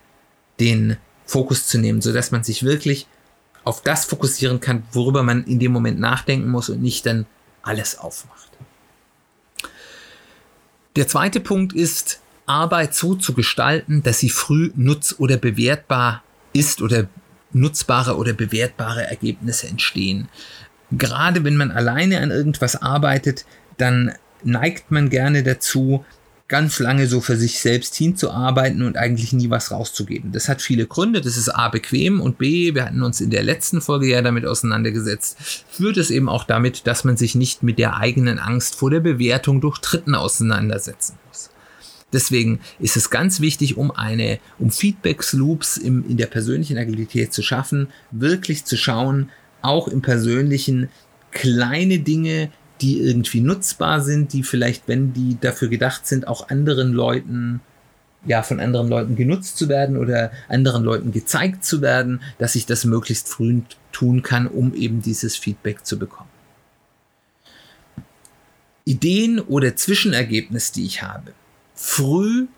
den 0.61 0.97
Fokus 1.27 1.67
zu 1.67 1.79
nehmen, 1.79 2.01
sodass 2.01 2.31
man 2.31 2.45
sich 2.45 2.63
wirklich 2.63 3.09
auf 3.65 3.83
das 3.83 4.05
fokussieren 4.05 4.61
kann, 4.61 4.85
worüber 4.93 5.25
man 5.25 5.45
in 5.45 5.59
dem 5.59 5.73
Moment 5.73 5.99
nachdenken 5.99 6.49
muss 6.49 6.69
und 6.69 6.81
nicht 6.81 7.07
dann 7.07 7.27
alles 7.63 7.99
aufmacht. 7.99 8.51
Der 10.97 11.09
zweite 11.09 11.41
Punkt 11.41 11.73
ist, 11.73 12.21
Arbeit 12.47 12.95
so 12.95 13.15
zu 13.15 13.35
gestalten, 13.35 14.03
dass 14.03 14.21
sie 14.21 14.29
früh 14.31 14.71
nutz- 14.77 15.17
oder 15.19 15.37
bewertbar 15.37 16.23
ist 16.53 16.83
oder 16.83 17.09
nutzbare 17.53 18.17
oder 18.17 18.33
bewertbare 18.33 19.05
Ergebnisse 19.05 19.67
entstehen. 19.67 20.29
Gerade 20.93 21.43
wenn 21.43 21.57
man 21.57 21.71
alleine 21.71 22.21
an 22.21 22.31
irgendwas 22.31 22.81
arbeitet, 22.81 23.45
dann 23.79 24.13
neigt 24.45 24.91
man 24.91 25.11
gerne 25.11 25.43
dazu, 25.43 26.05
ganz 26.55 26.79
lange 26.79 27.09
so 27.09 27.21
für 27.21 27.37
sich 27.37 27.59
selbst 27.59 27.97
hinzuarbeiten 27.97 28.83
und 28.83 28.97
eigentlich 28.97 29.33
nie 29.33 29.51
was 29.51 29.73
rauszugeben. 29.73 30.31
Das 30.31 30.49
hat 30.49 30.63
viele 30.63 30.87
Gründe. 30.87 31.21
Das 31.21 31.37
ist 31.37 31.49
A 31.49 31.69
bequem 31.69 32.21
und 32.21 32.39
B, 32.39 32.77
wir 32.77 32.85
hatten 32.85 33.03
uns 33.03 33.21
in 33.21 33.31
der 33.31 33.43
letzten 33.43 33.81
Folge 33.81 34.07
ja 34.07 34.23
damit 34.23 34.47
auseinandergesetzt, 34.47 35.37
führt 35.69 35.97
es 35.97 36.13
eben 36.13 36.29
auch 36.29 36.45
damit, 36.45 36.87
dass 36.87 37.03
man 37.03 37.17
sich 37.17 37.35
nicht 37.35 37.65
mit 37.65 37.81
der 37.81 37.97
eigenen 37.97 38.39
Angst 38.39 38.77
vor 38.77 38.89
der 38.89 39.01
Bewertung 39.01 39.61
durch 39.61 39.79
Dritten 39.79 40.15
auseinandersetzen 40.15 41.19
muss. 41.27 41.51
Deswegen 42.13 42.61
ist 42.79 42.97
es 42.97 43.11
ganz 43.11 43.41
wichtig, 43.41 43.77
um 43.77 43.91
eine, 43.91 44.39
um 44.61 44.71
Feedback-Loops 44.71 45.77
in 45.79 46.17
der 46.17 46.27
persönlichen 46.27 46.79
Agilität 46.79 47.33
zu 47.33 47.43
schaffen, 47.43 47.89
wirklich 48.13 48.65
zu 48.65 48.77
schauen, 48.77 49.29
auch 49.61 49.89
im 49.89 50.03
persönlichen 50.03 50.89
kleine 51.33 51.99
Dinge, 51.99 52.53
die 52.85 53.01
irgendwie 53.01 53.41
nutzbar 53.41 54.03
sind, 54.03 54.35
die 54.35 54.43
vielleicht, 54.43 54.89
wenn 54.89 55.15
die 55.15 55.39
dafür 55.41 55.69
gedacht 55.69 56.07
sind, 56.07 56.29
auch 56.29 56.51
anderen 56.51 56.93
Leuten, 56.93 57.61
ja, 58.27 58.43
von 58.43 58.61
anderen 58.61 58.89
Leuten 58.89 59.17
genutzt 59.17 59.57
zu 59.57 59.71
werden 59.71 59.97
oder 59.97 60.31
anderen 60.49 60.85
Leuten 60.85 61.11
gezeigt 61.11 61.65
zu 61.65 61.81
werden, 61.81 62.21
dass 62.37 62.55
ich 62.55 62.67
das 62.67 62.85
möglichst 62.85 63.29
früh 63.29 63.63
tun 63.91 64.23
kann, 64.23 64.47
um 64.47 64.75
eben 64.75 65.01
dieses 65.01 65.35
Feedback 65.35 65.87
zu 65.87 65.99
bekommen. 65.99 66.29
Ideen 68.85 69.41
oder 69.41 69.77
Zwischenergebnis, 69.77 70.71
die 70.71 70.85
ich 70.85 71.01
habe, 71.03 71.33
früh 71.75 72.49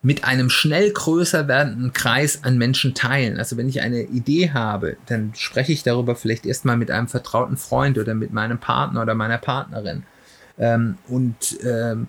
mit 0.00 0.24
einem 0.24 0.48
schnell 0.48 0.92
größer 0.92 1.48
werdenden 1.48 1.92
Kreis 1.92 2.44
an 2.44 2.56
Menschen 2.56 2.94
teilen. 2.94 3.38
Also 3.38 3.56
wenn 3.56 3.68
ich 3.68 3.80
eine 3.80 4.02
Idee 4.02 4.50
habe, 4.50 4.96
dann 5.06 5.32
spreche 5.34 5.72
ich 5.72 5.82
darüber 5.82 6.14
vielleicht 6.14 6.46
erstmal 6.46 6.76
mit 6.76 6.90
einem 6.90 7.08
vertrauten 7.08 7.56
Freund 7.56 7.98
oder 7.98 8.14
mit 8.14 8.32
meinem 8.32 8.58
Partner 8.58 9.02
oder 9.02 9.14
meiner 9.14 9.38
Partnerin. 9.38 10.04
Ähm, 10.56 10.98
und 11.08 11.58
ähm, 11.64 12.06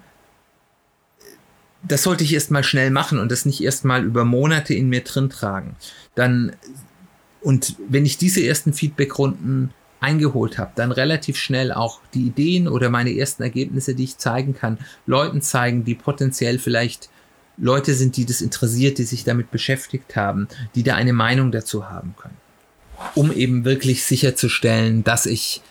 das 1.82 2.04
sollte 2.04 2.24
ich 2.24 2.34
erstmal 2.34 2.64
schnell 2.64 2.92
machen 2.92 3.20
und 3.20 3.32
das 3.32 3.46
nicht 3.46 3.64
erstmal 3.64 4.04
über 4.04 4.24
Monate 4.24 4.74
in 4.74 4.90
mir 4.90 5.04
drin 5.04 5.30
tragen. 5.30 5.76
Dann, 6.14 6.52
und 7.42 7.76
wenn 7.88 8.06
ich 8.06 8.18
diese 8.18 8.46
ersten 8.46 8.74
Feedbackrunden 8.74 9.72
eingeholt 10.00 10.58
habe, 10.58 10.72
dann 10.76 10.92
relativ 10.92 11.38
schnell 11.38 11.72
auch 11.72 12.02
die 12.14 12.28
Ideen 12.28 12.68
oder 12.68 12.90
meine 12.90 13.16
ersten 13.18 13.44
Ergebnisse, 13.44 13.96
die 13.96 14.06
ich 14.06 14.18
zeigen 14.18 14.56
kann, 14.56 14.78
Leuten 15.06 15.42
zeigen, 15.42 15.84
die 15.84 15.96
potenziell 15.96 16.60
vielleicht 16.60 17.10
Leute 17.60 17.94
sind, 17.94 18.18
die 18.18 18.26
das 18.26 18.42
interessiert, 18.42 18.98
die 18.98 19.04
sich 19.04 19.24
damit 19.24 19.52
beschäftigt 19.52 20.16
haben, 20.16 20.48
die 20.76 20.84
da 20.84 20.96
eine 20.96 21.14
Meinung 21.14 21.52
dazu 21.52 21.90
haben 21.90 22.16
können. 22.18 22.38
Um 23.16 23.32
eben 23.32 23.66
wirklich 23.66 24.04
sicherzustellen, 24.04 25.04
dass 25.04 25.26
ich 25.26 25.62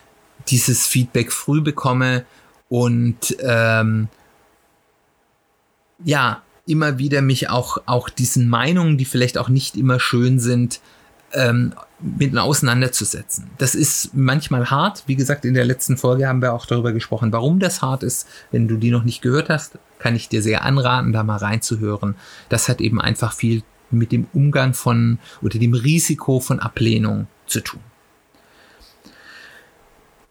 dieses 0.48 0.86
Feedback 0.86 1.32
früh 1.32 1.60
bekomme 1.60 2.24
und 2.68 3.36
ähm, 3.40 4.08
ja, 6.04 6.42
immer 6.66 6.98
wieder 6.98 7.22
mich 7.22 7.48
auch, 7.48 7.78
auch 7.86 8.08
diesen 8.08 8.48
Meinungen, 8.48 8.98
die 8.98 9.04
vielleicht 9.04 9.38
auch 9.38 9.48
nicht 9.48 9.76
immer 9.76 9.98
schön 9.98 10.38
sind, 10.38 10.80
ähm, 11.32 11.74
mit 12.00 12.36
auseinanderzusetzen. 12.36 13.50
Das 13.58 13.74
ist 13.74 14.14
manchmal 14.14 14.70
hart. 14.70 15.04
Wie 15.06 15.16
gesagt, 15.16 15.44
in 15.44 15.54
der 15.54 15.64
letzten 15.64 15.96
Folge 15.96 16.28
haben 16.28 16.42
wir 16.42 16.52
auch 16.52 16.66
darüber 16.66 16.92
gesprochen, 16.92 17.32
warum 17.32 17.58
das 17.58 17.82
hart 17.82 18.02
ist. 18.02 18.28
Wenn 18.50 18.68
du 18.68 18.76
die 18.76 18.90
noch 18.90 19.04
nicht 19.04 19.22
gehört 19.22 19.48
hast, 19.48 19.78
kann 19.98 20.14
ich 20.14 20.28
dir 20.28 20.42
sehr 20.42 20.64
anraten, 20.64 21.12
da 21.12 21.22
mal 21.22 21.36
reinzuhören. 21.36 22.14
Das 22.48 22.68
hat 22.68 22.80
eben 22.80 23.00
einfach 23.00 23.32
viel 23.32 23.62
mit 23.90 24.12
dem 24.12 24.26
Umgang 24.32 24.74
von 24.74 25.18
oder 25.42 25.58
dem 25.58 25.74
Risiko 25.74 26.40
von 26.40 26.60
Ablehnung 26.60 27.26
zu 27.46 27.60
tun. 27.60 27.80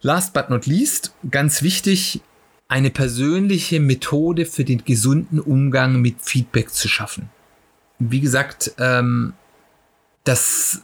Last 0.01 0.33
but 0.33 0.49
not 0.49 0.67
least, 0.67 1.13
ganz 1.29 1.63
wichtig, 1.63 2.21
eine 2.67 2.91
persönliche 2.91 3.79
Methode 3.79 4.45
für 4.45 4.63
den 4.63 4.85
gesunden 4.85 5.39
Umgang 5.39 6.01
mit 6.01 6.21
Feedback 6.21 6.69
zu 6.69 6.87
schaffen. 6.87 7.29
Wie 7.97 8.19
gesagt, 8.19 8.73
ähm, 8.77 9.33
das 10.23 10.83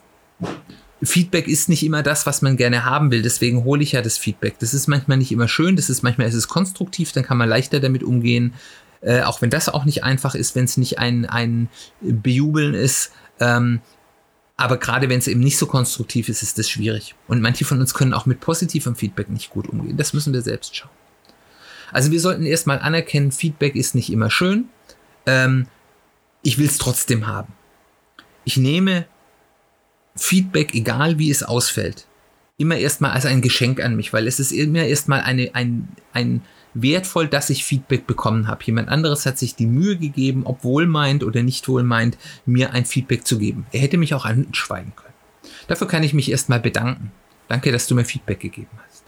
Feedback 1.02 1.48
ist 1.48 1.70
nicht 1.70 1.84
immer 1.84 2.02
das, 2.02 2.26
was 2.26 2.42
man 2.42 2.56
gerne 2.56 2.86
haben 2.86 3.12
will. 3.12 3.22
Deswegen 3.22 3.64
hole 3.64 3.84
ich 3.84 3.92
ja 3.92 4.02
das 4.02 4.18
Feedback. 4.18 4.60
Das 4.60 4.74
ist 4.74 4.88
manchmal 4.88 5.18
nicht 5.18 5.32
immer 5.32 5.48
schön. 5.48 5.76
Das 5.76 5.90
ist 5.90 6.02
manchmal 6.02 6.28
ist 6.28 6.34
es 6.34 6.48
konstruktiv. 6.48 7.12
Dann 7.12 7.24
kann 7.24 7.38
man 7.38 7.50
leichter 7.50 7.80
damit 7.80 8.04
umgehen. 8.04 8.54
Äh, 9.02 9.22
auch 9.24 9.42
wenn 9.42 9.50
das 9.50 9.68
auch 9.68 9.84
nicht 9.84 10.04
einfach 10.04 10.34
ist, 10.34 10.56
wenn 10.56 10.66
es 10.66 10.78
nicht 10.78 11.00
ein, 11.00 11.26
ein 11.26 11.68
Bejubeln 12.00 12.74
ist. 12.74 13.12
Ähm, 13.40 13.82
aber 14.56 14.78
gerade 14.78 15.10
wenn 15.10 15.20
es 15.20 15.28
eben 15.28 15.42
nicht 15.42 15.58
so 15.58 15.66
konstruktiv 15.66 16.30
ist, 16.30 16.42
ist 16.42 16.58
das 16.58 16.70
schwierig. 16.70 17.16
Und 17.28 17.42
manche 17.42 17.66
von 17.66 17.82
uns 17.82 17.94
können 17.94 18.14
auch 18.14 18.26
mit 18.26 18.40
positivem 18.40 18.96
Feedback 18.96 19.30
nicht 19.30 19.50
gut 19.50 19.68
umgehen. 19.68 19.98
Das 19.98 20.14
müssen 20.14 20.32
wir 20.32 20.42
selbst 20.42 20.76
schauen. 20.76 20.92
Also 21.92 22.12
wir 22.12 22.20
sollten 22.20 22.46
erstmal 22.46 22.80
anerkennen, 22.80 23.32
Feedback 23.32 23.76
ist 23.76 23.94
nicht 23.94 24.12
immer 24.12 24.30
schön. 24.30 24.70
Ähm, 25.26 25.68
ich 26.44 26.58
will 26.58 26.66
es 26.66 26.78
trotzdem 26.78 27.28
haben. 27.28 27.54
Ich 28.46 28.58
nehme 28.58 29.06
Feedback, 30.16 30.74
egal 30.74 31.20
wie 31.20 31.32
es 31.32 31.44
ausfällt, 31.44 32.08
immer 32.58 32.78
erstmal 32.78 33.12
als 33.12 33.26
ein 33.26 33.42
Geschenk 33.42 33.84
an 33.84 33.96
mich, 33.96 34.14
weil 34.14 34.28
es 34.28 34.40
ist 34.40 34.52
immer 34.52 34.84
erstmal 34.84 35.22
eine, 35.22 35.54
ein, 35.54 35.88
ein 36.14 36.42
wertvoll, 36.74 37.28
dass 37.28 37.50
ich 37.50 37.66
Feedback 37.66 38.08
bekommen 38.08 38.48
habe. 38.48 38.64
Jemand 38.64 38.90
anderes 38.90 39.26
hat 39.26 39.38
sich 39.38 39.56
die 39.56 39.66
Mühe 39.66 39.98
gegeben, 39.98 40.46
ob 40.46 40.64
wohlmeint 40.64 41.24
oder 41.24 41.44
nicht 41.44 41.68
wohlmeint, 41.68 42.18
mir 42.46 42.74
ein 42.74 42.86
Feedback 42.86 43.26
zu 43.26 43.38
geben. 43.38 43.66
Er 43.72 43.82
hätte 43.82 43.98
mich 43.98 44.14
auch 44.14 44.26
anschweigen 44.26 44.94
können. 44.96 45.14
Dafür 45.68 45.88
kann 45.88 46.04
ich 46.04 46.14
mich 46.14 46.32
erstmal 46.32 46.60
bedanken. 46.60 47.12
Danke, 47.48 47.72
dass 47.72 47.88
du 47.88 47.96
mir 47.96 48.06
Feedback 48.06 48.40
gegeben 48.40 48.70
hast. 48.88 49.04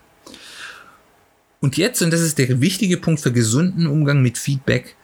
Und 1.62 1.78
jetzt, 1.78 2.02
und 2.02 2.12
das 2.12 2.22
ist 2.22 2.38
der 2.38 2.62
wichtige 2.62 2.98
Punkt 2.98 3.22
für 3.22 3.32
gesunden 3.32 3.88
Umgang 3.88 4.22
mit 4.22 4.38
Feedback, 4.38 4.96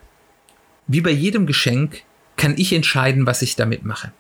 wie 0.88 1.02
bei 1.02 1.12
jedem 1.12 1.48
Geschenk 1.48 2.04
kann 2.38 2.56
ich 2.58 2.74
entscheiden, 2.74 3.26
was 3.26 3.42
ich 3.42 3.56
damit 3.56 3.84
mache. 3.84 4.12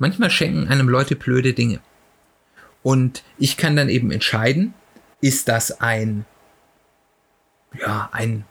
Manchmal 0.00 0.30
schenken 0.30 0.66
einem 0.68 0.88
Leute 0.88 1.14
blöde 1.14 1.52
Dinge. 1.52 1.78
Und 2.82 3.22
ich 3.38 3.58
kann 3.58 3.76
dann 3.76 3.90
eben 3.90 4.10
entscheiden, 4.10 4.72
ist 5.20 5.48
das 5.48 5.80
ein, 5.82 6.24
ja, 7.78 8.08
ein 8.10 8.46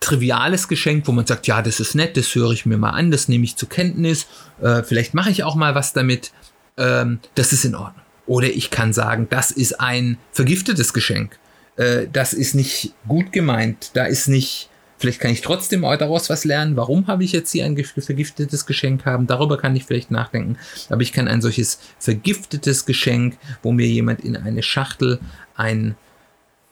triviales 0.00 0.66
Geschenk, 0.66 1.06
wo 1.06 1.12
man 1.12 1.26
sagt, 1.26 1.46
ja, 1.46 1.62
das 1.62 1.78
ist 1.78 1.94
nett, 1.94 2.16
das 2.16 2.34
höre 2.34 2.50
ich 2.50 2.66
mir 2.66 2.76
mal 2.76 2.90
an, 2.90 3.12
das 3.12 3.28
nehme 3.28 3.44
ich 3.44 3.54
zur 3.54 3.68
Kenntnis, 3.68 4.26
äh, 4.60 4.82
vielleicht 4.82 5.14
mache 5.14 5.30
ich 5.30 5.44
auch 5.44 5.54
mal 5.54 5.76
was 5.76 5.92
damit, 5.92 6.32
ähm, 6.76 7.20
das 7.36 7.52
ist 7.52 7.64
in 7.64 7.76
Ordnung. 7.76 8.04
Oder 8.26 8.48
ich 8.48 8.70
kann 8.70 8.92
sagen, 8.92 9.28
das 9.30 9.52
ist 9.52 9.80
ein 9.80 10.18
vergiftetes 10.32 10.92
Geschenk. 10.92 11.38
Äh, 11.76 12.08
das 12.12 12.32
ist 12.32 12.54
nicht 12.54 12.94
gut 13.06 13.30
gemeint, 13.30 13.92
da 13.94 14.06
ist 14.06 14.26
nicht 14.26 14.70
Vielleicht 15.02 15.18
kann 15.18 15.32
ich 15.32 15.40
trotzdem 15.40 15.82
daraus 15.82 16.30
was 16.30 16.44
lernen. 16.44 16.76
Warum 16.76 17.08
habe 17.08 17.24
ich 17.24 17.32
jetzt 17.32 17.50
hier 17.50 17.64
ein 17.64 17.76
vergiftetes 17.76 18.66
Geschenk 18.66 19.04
haben? 19.04 19.26
Darüber 19.26 19.58
kann 19.58 19.74
ich 19.74 19.84
vielleicht 19.84 20.12
nachdenken. 20.12 20.58
Aber 20.90 21.02
ich 21.02 21.12
kann 21.12 21.26
ein 21.26 21.42
solches 21.42 21.80
vergiftetes 21.98 22.86
Geschenk, 22.86 23.36
wo 23.64 23.72
mir 23.72 23.88
jemand 23.88 24.20
in 24.20 24.36
eine 24.36 24.62
Schachtel 24.62 25.18
ein 25.56 25.96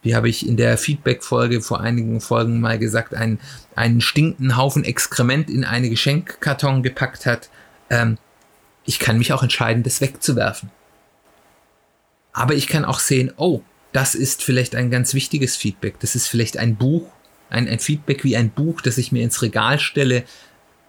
wie 0.03 0.15
habe 0.15 0.29
ich 0.29 0.47
in 0.47 0.57
der 0.57 0.79
Feedback-Folge 0.79 1.61
vor 1.61 1.81
einigen 1.81 2.21
Folgen 2.21 2.61
mal 2.61 2.79
gesagt, 2.79 3.15
einen, 3.15 3.41
einen 3.75 4.01
stinkenden 4.01 4.57
Haufen 4.57 4.85
Exkrement 4.85 5.51
in 5.51 5.65
eine 5.65 5.91
Geschenkkarton 5.91 6.85
gepackt 6.85 7.27
hat. 7.27 7.51
Ähm, 7.91 8.17
ich 8.85 9.01
kann 9.01 9.19
mich 9.19 9.33
auch 9.33 9.43
entscheiden, 9.43 9.83
das 9.83 10.01
wegzuwerfen. 10.01 10.71
Aber 12.33 12.55
ich 12.55 12.69
kann 12.69 12.85
auch 12.85 13.01
sehen, 13.01 13.33
oh, 13.37 13.63
das 13.93 14.15
ist 14.15 14.45
vielleicht 14.45 14.77
ein 14.77 14.89
ganz 14.89 15.15
wichtiges 15.15 15.57
Feedback. 15.57 15.99
Das 15.99 16.15
ist 16.15 16.29
vielleicht 16.29 16.59
ein 16.59 16.77
Buch, 16.77 17.11
ein, 17.51 17.69
ein 17.69 17.79
Feedback 17.79 18.25
wie 18.25 18.37
ein 18.37 18.51
Buch, 18.51 18.81
das 18.81 18.99
ich 18.99 19.13
mir 19.13 19.23
ins 19.23 19.43
Regal 19.43 19.79
stelle, 19.79 20.25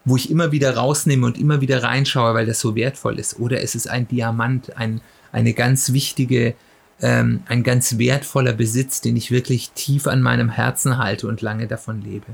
wo 0.06 0.16
ich 0.16 0.32
immer 0.32 0.52
wieder 0.52 0.76
rausnehme 0.76 1.26
und 1.26 1.38
immer 1.38 1.62
wieder 1.62 1.84
reinschaue, 1.84 2.34
weil 2.34 2.46
das 2.46 2.60
so 2.60 2.76
wertvoll 2.76 3.20
ist. 3.20 3.40
Oder 3.40 3.62
es 3.62 3.76
ist 3.76 3.88
ein 3.88 4.08
Diamant, 4.08 4.78
ein, 4.78 5.02
eine 5.32 5.54
ganz 5.54 5.94
wichtige, 5.94 6.56
ähm, 7.02 7.44
ein 7.48 7.64
ganz 7.64 7.98
wertvoller 7.98 8.54
Besitz, 8.54 9.02
den 9.02 9.16
ich 9.16 9.32
wirklich 9.32 9.72
tief 9.72 10.08
an 10.08 10.22
meinem 10.22 10.50
Herzen 10.50 10.98
halte 10.98 11.28
und 11.28 11.42
lange 11.42 11.68
davon 11.68 12.02
lebe. 12.02 12.28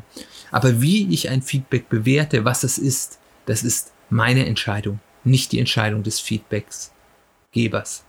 Aber 0.51 0.81
wie 0.81 1.13
ich 1.13 1.29
ein 1.29 1.41
Feedback 1.41 1.89
bewerte, 1.89 2.45
was 2.45 2.63
es 2.63 2.77
ist, 2.77 3.19
das 3.45 3.63
ist 3.63 3.91
meine 4.09 4.45
Entscheidung, 4.45 4.99
nicht 5.23 5.51
die 5.51 5.59
Entscheidung 5.59 6.03
des 6.03 6.19
Feedbacksgebers. 6.19 8.03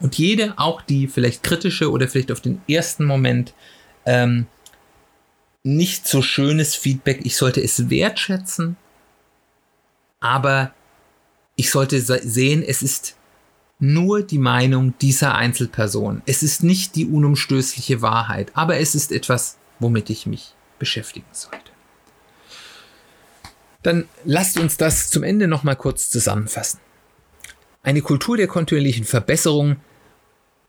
Und 0.00 0.16
jede, 0.16 0.54
auch 0.56 0.82
die 0.82 1.08
vielleicht 1.08 1.42
kritische 1.42 1.90
oder 1.90 2.06
vielleicht 2.06 2.30
auf 2.30 2.40
den 2.40 2.60
ersten 2.68 3.04
Moment 3.04 3.54
ähm, 4.06 4.46
nicht 5.76 6.08
so 6.08 6.22
schönes 6.22 6.74
Feedback. 6.74 7.20
Ich 7.24 7.36
sollte 7.36 7.62
es 7.62 7.90
wertschätzen, 7.90 8.76
aber 10.20 10.72
ich 11.56 11.70
sollte 11.70 12.00
sehen, 12.00 12.62
es 12.62 12.82
ist 12.82 13.16
nur 13.78 14.22
die 14.22 14.38
Meinung 14.38 14.94
dieser 14.98 15.34
Einzelperson. 15.34 16.22
Es 16.26 16.42
ist 16.42 16.62
nicht 16.62 16.96
die 16.96 17.06
unumstößliche 17.06 18.02
Wahrheit, 18.02 18.50
aber 18.54 18.78
es 18.78 18.94
ist 18.94 19.12
etwas, 19.12 19.58
womit 19.78 20.10
ich 20.10 20.26
mich 20.26 20.54
beschäftigen 20.78 21.26
sollte. 21.32 21.70
Dann 23.82 24.08
lasst 24.24 24.58
uns 24.58 24.76
das 24.76 25.10
zum 25.10 25.22
Ende 25.22 25.46
nochmal 25.46 25.76
kurz 25.76 26.10
zusammenfassen. 26.10 26.80
Eine 27.82 28.02
Kultur 28.02 28.36
der 28.36 28.48
kontinuierlichen 28.48 29.04
Verbesserung 29.04 29.76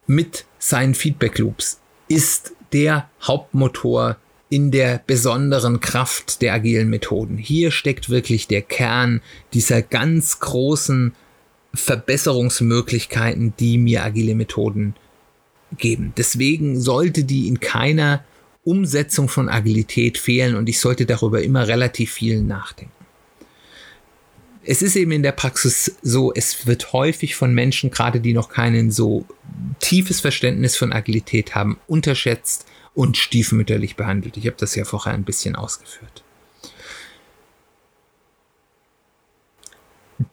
mit 0.06 0.46
seinen 0.60 0.94
Feedback 0.94 1.40
Loops 1.40 1.80
ist 2.08 2.54
der 2.72 3.10
Hauptmotor 3.22 4.18
in 4.50 4.72
der 4.72 5.02
besonderen 5.06 5.80
Kraft 5.80 6.42
der 6.42 6.54
agilen 6.54 6.90
Methoden. 6.90 7.38
Hier 7.38 7.72
steckt 7.72 8.10
wirklich 8.10 8.48
der 8.48 8.64
Kern 8.64 9.22
dieser 9.54 9.82
ganz 9.82 10.40
großen 10.40 11.14
Verbesserungsmöglichkeiten, 11.74 13.54
die 13.60 13.78
mir 13.78 14.04
agile 14.04 14.34
Methoden 14.34 14.96
geben. 15.78 16.14
Deswegen 16.18 16.80
sollte 16.80 17.24
die 17.24 17.48
in 17.48 17.60
keiner 17.60 18.24
Umsetzung 18.64 19.30
von 19.30 19.50
Agilität 19.50 20.18
fehlen 20.18 20.56
und 20.56 20.68
ich 20.68 20.80
sollte 20.80 21.06
darüber 21.06 21.42
immer 21.42 21.68
relativ 21.68 22.12
viel 22.12 22.42
nachdenken. 22.42 22.99
Es 24.72 24.84
ist 24.84 24.96
eben 24.96 25.12
in 25.12 25.24
der 25.24 25.32
Praxis 25.32 25.96
so, 26.04 26.32
es 26.32 26.68
wird 26.68 26.94
häufig 26.94 27.36
von 27.36 27.56
Menschen, 27.56 27.90
gerade 27.90 28.20
die 28.20 28.34
noch 28.34 28.50
kein 28.50 28.92
so 28.92 29.26
tiefes 29.80 30.22
Verständnis 30.22 30.78
von 30.78 30.94
Agilität 30.94 31.56
haben, 31.56 31.80
unterschätzt 31.88 32.68
und 32.94 33.18
stiefmütterlich 33.18 33.96
behandelt. 33.96 34.38
Ich 34.38 34.46
habe 34.46 34.58
das 34.60 34.76
ja 34.76 34.86
vorher 34.86 35.14
ein 35.14 35.24
bisschen 35.24 35.56
ausgeführt. 35.56 36.24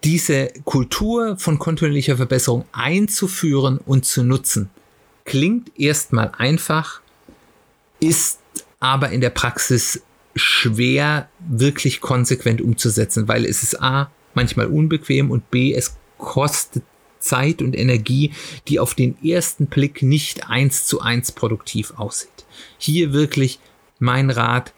Diese 0.04 0.48
Kultur 0.66 1.38
von 1.38 1.58
kontinuierlicher 1.58 2.18
Verbesserung 2.18 2.66
einzuführen 2.72 3.78
und 3.78 4.04
zu 4.04 4.22
nutzen, 4.22 4.68
klingt 5.24 5.80
erstmal 5.80 6.32
einfach, 6.36 7.00
ist 8.00 8.40
aber 8.80 9.08
in 9.12 9.22
der 9.22 9.30
Praxis 9.30 10.02
schwer 10.34 11.30
wirklich 11.38 12.02
konsequent 12.02 12.60
umzusetzen, 12.60 13.28
weil 13.28 13.46
es 13.46 13.62
ist 13.62 13.80
A, 13.80 14.10
manchmal 14.36 14.66
unbequem 14.66 15.30
und 15.30 15.50
B, 15.50 15.74
es 15.74 15.96
kostet 16.18 16.84
Zeit 17.18 17.60
und 17.60 17.76
Energie, 17.76 18.32
die 18.68 18.78
auf 18.78 18.94
den 18.94 19.16
ersten 19.24 19.66
Blick 19.66 20.02
nicht 20.02 20.48
eins 20.48 20.86
zu 20.86 21.00
eins 21.00 21.32
produktiv 21.32 21.94
aussieht. 21.96 22.46
Hier 22.78 23.12
wirklich 23.12 23.58
mein 23.98 24.30
Rat, 24.30 24.72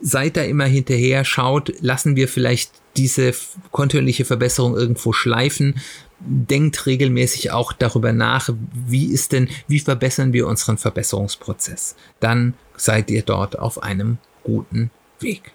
seid 0.00 0.36
da 0.36 0.42
immer 0.42 0.66
hinterher, 0.66 1.24
schaut, 1.24 1.72
lassen 1.80 2.14
wir 2.14 2.28
vielleicht 2.28 2.72
diese 2.96 3.32
kontinuierliche 3.70 4.24
Verbesserung 4.24 4.76
irgendwo 4.76 5.12
schleifen, 5.12 5.80
denkt 6.20 6.86
regelmäßig 6.86 7.52
auch 7.52 7.72
darüber 7.72 8.12
nach, 8.12 8.50
wie 8.72 9.06
ist 9.06 9.32
denn, 9.32 9.48
wie 9.66 9.80
verbessern 9.80 10.32
wir 10.32 10.46
unseren 10.46 10.78
Verbesserungsprozess. 10.78 11.96
Dann 12.20 12.54
seid 12.76 13.10
ihr 13.10 13.22
dort 13.22 13.58
auf 13.58 13.82
einem 13.82 14.18
guten 14.42 14.90
Weg. 15.20 15.52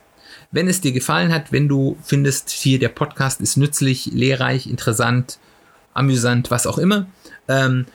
Wenn 0.51 0.67
es 0.67 0.81
dir 0.81 0.91
gefallen 0.91 1.33
hat, 1.33 1.51
wenn 1.51 1.67
du 1.67 1.97
findest, 2.01 2.49
hier 2.49 2.79
der 2.79 2.89
Podcast 2.89 3.41
ist 3.41 3.57
nützlich, 3.57 4.07
lehrreich, 4.07 4.67
interessant, 4.67 5.39
amüsant, 5.93 6.51
was 6.51 6.67
auch 6.67 6.77
immer, 6.77 7.07
ähm, 7.47 7.85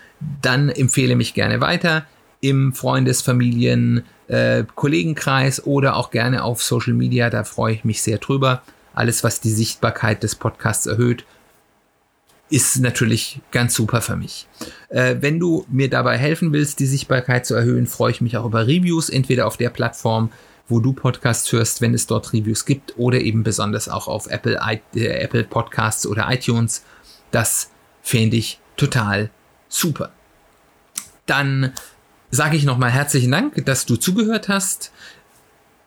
dann 0.40 0.68
empfehle 0.68 1.16
mich 1.16 1.34
gerne 1.34 1.60
weiter 1.60 2.06
im 2.40 2.72
Freundes-, 2.72 3.22
Familien-, 3.22 4.04
äh, 4.32 4.64
Kollegenkreis 4.74 5.66
oder 5.66 5.96
auch 5.96 6.10
gerne 6.10 6.42
auf 6.42 6.62
Social 6.62 6.94
Media. 6.94 7.28
Da 7.28 7.44
freue 7.44 7.74
ich 7.74 7.84
mich 7.84 8.00
sehr 8.02 8.18
drüber. 8.18 8.62
Alles, 8.94 9.22
was 9.24 9.40
die 9.40 9.50
Sichtbarkeit 9.50 10.22
des 10.22 10.36
Podcasts 10.36 10.86
erhöht, 10.86 11.24
ist 12.48 12.80
natürlich 12.80 13.40
ganz 13.50 13.74
super 13.74 14.00
für 14.00 14.16
mich. 14.16 14.46
Äh, 14.88 15.16
wenn 15.20 15.38
du 15.38 15.66
mir 15.68 15.88
dabei 15.88 16.16
helfen 16.16 16.52
willst, 16.52 16.80
die 16.80 16.86
Sichtbarkeit 16.86 17.46
zu 17.46 17.54
erhöhen, 17.54 17.86
freue 17.86 18.10
ich 18.10 18.20
mich 18.20 18.36
auch 18.36 18.46
über 18.46 18.66
Reviews, 18.66 19.10
entweder 19.10 19.46
auf 19.46 19.56
der 19.58 19.70
Plattform, 19.70 20.30
wo 20.66 20.80
du 20.80 20.92
Podcasts 20.92 21.50
hörst, 21.52 21.82
wenn 21.82 21.92
es 21.92 22.06
dort 22.06 22.32
Reviews 22.32 22.64
gibt, 22.64 22.94
oder 22.98 23.20
eben 23.20 23.42
besonders 23.42 23.88
auch 23.88 24.08
auf 24.08 24.28
Apple, 24.28 24.58
äh, 24.94 25.06
Apple 25.06 25.44
Podcasts 25.44 26.06
oder 26.06 26.30
iTunes. 26.30 26.84
Das 27.30 27.70
fände 28.02 28.36
ich 28.36 28.60
total 28.76 29.30
super. 29.68 30.10
Dann 31.26 31.72
sage 32.32 32.56
ich 32.56 32.64
nochmal 32.64 32.90
herzlichen 32.90 33.30
Dank, 33.30 33.64
dass 33.66 33.86
du 33.86 33.96
zugehört 33.96 34.48
hast. 34.48 34.90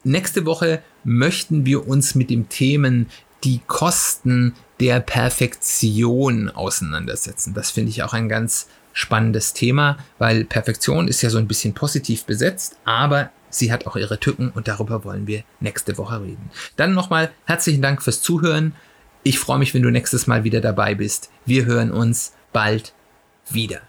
Nächste 0.03 0.45
Woche 0.45 0.81
möchten 1.03 1.65
wir 1.65 1.87
uns 1.87 2.13
mit 2.13 2.29
dem 2.29 2.47
Themen 2.47 3.07
die 3.43 3.61
Kosten 3.65 4.53
der 4.79 4.99
Perfektion 4.99 6.49
auseinandersetzen. 6.49 7.55
Das 7.55 7.71
finde 7.71 7.89
ich 7.89 8.03
auch 8.03 8.13
ein 8.13 8.29
ganz 8.29 8.67
spannendes 8.93 9.53
Thema, 9.53 9.97
weil 10.19 10.45
Perfektion 10.45 11.07
ist 11.07 11.23
ja 11.23 11.31
so 11.31 11.39
ein 11.39 11.47
bisschen 11.47 11.73
positiv 11.73 12.25
besetzt, 12.25 12.77
aber 12.85 13.31
sie 13.49 13.71
hat 13.71 13.87
auch 13.87 13.95
ihre 13.95 14.19
Tücken 14.19 14.51
und 14.51 14.67
darüber 14.67 15.03
wollen 15.03 15.25
wir 15.25 15.43
nächste 15.59 15.97
Woche 15.97 16.21
reden. 16.21 16.51
Dann 16.75 16.93
nochmal 16.93 17.31
herzlichen 17.45 17.81
Dank 17.81 18.03
fürs 18.03 18.21
Zuhören. 18.21 18.75
Ich 19.23 19.39
freue 19.39 19.57
mich, 19.57 19.73
wenn 19.73 19.81
du 19.81 19.89
nächstes 19.89 20.27
Mal 20.27 20.43
wieder 20.43 20.61
dabei 20.61 20.93
bist. 20.93 21.31
Wir 21.45 21.65
hören 21.65 21.91
uns 21.91 22.33
bald 22.53 22.93
wieder. 23.49 23.81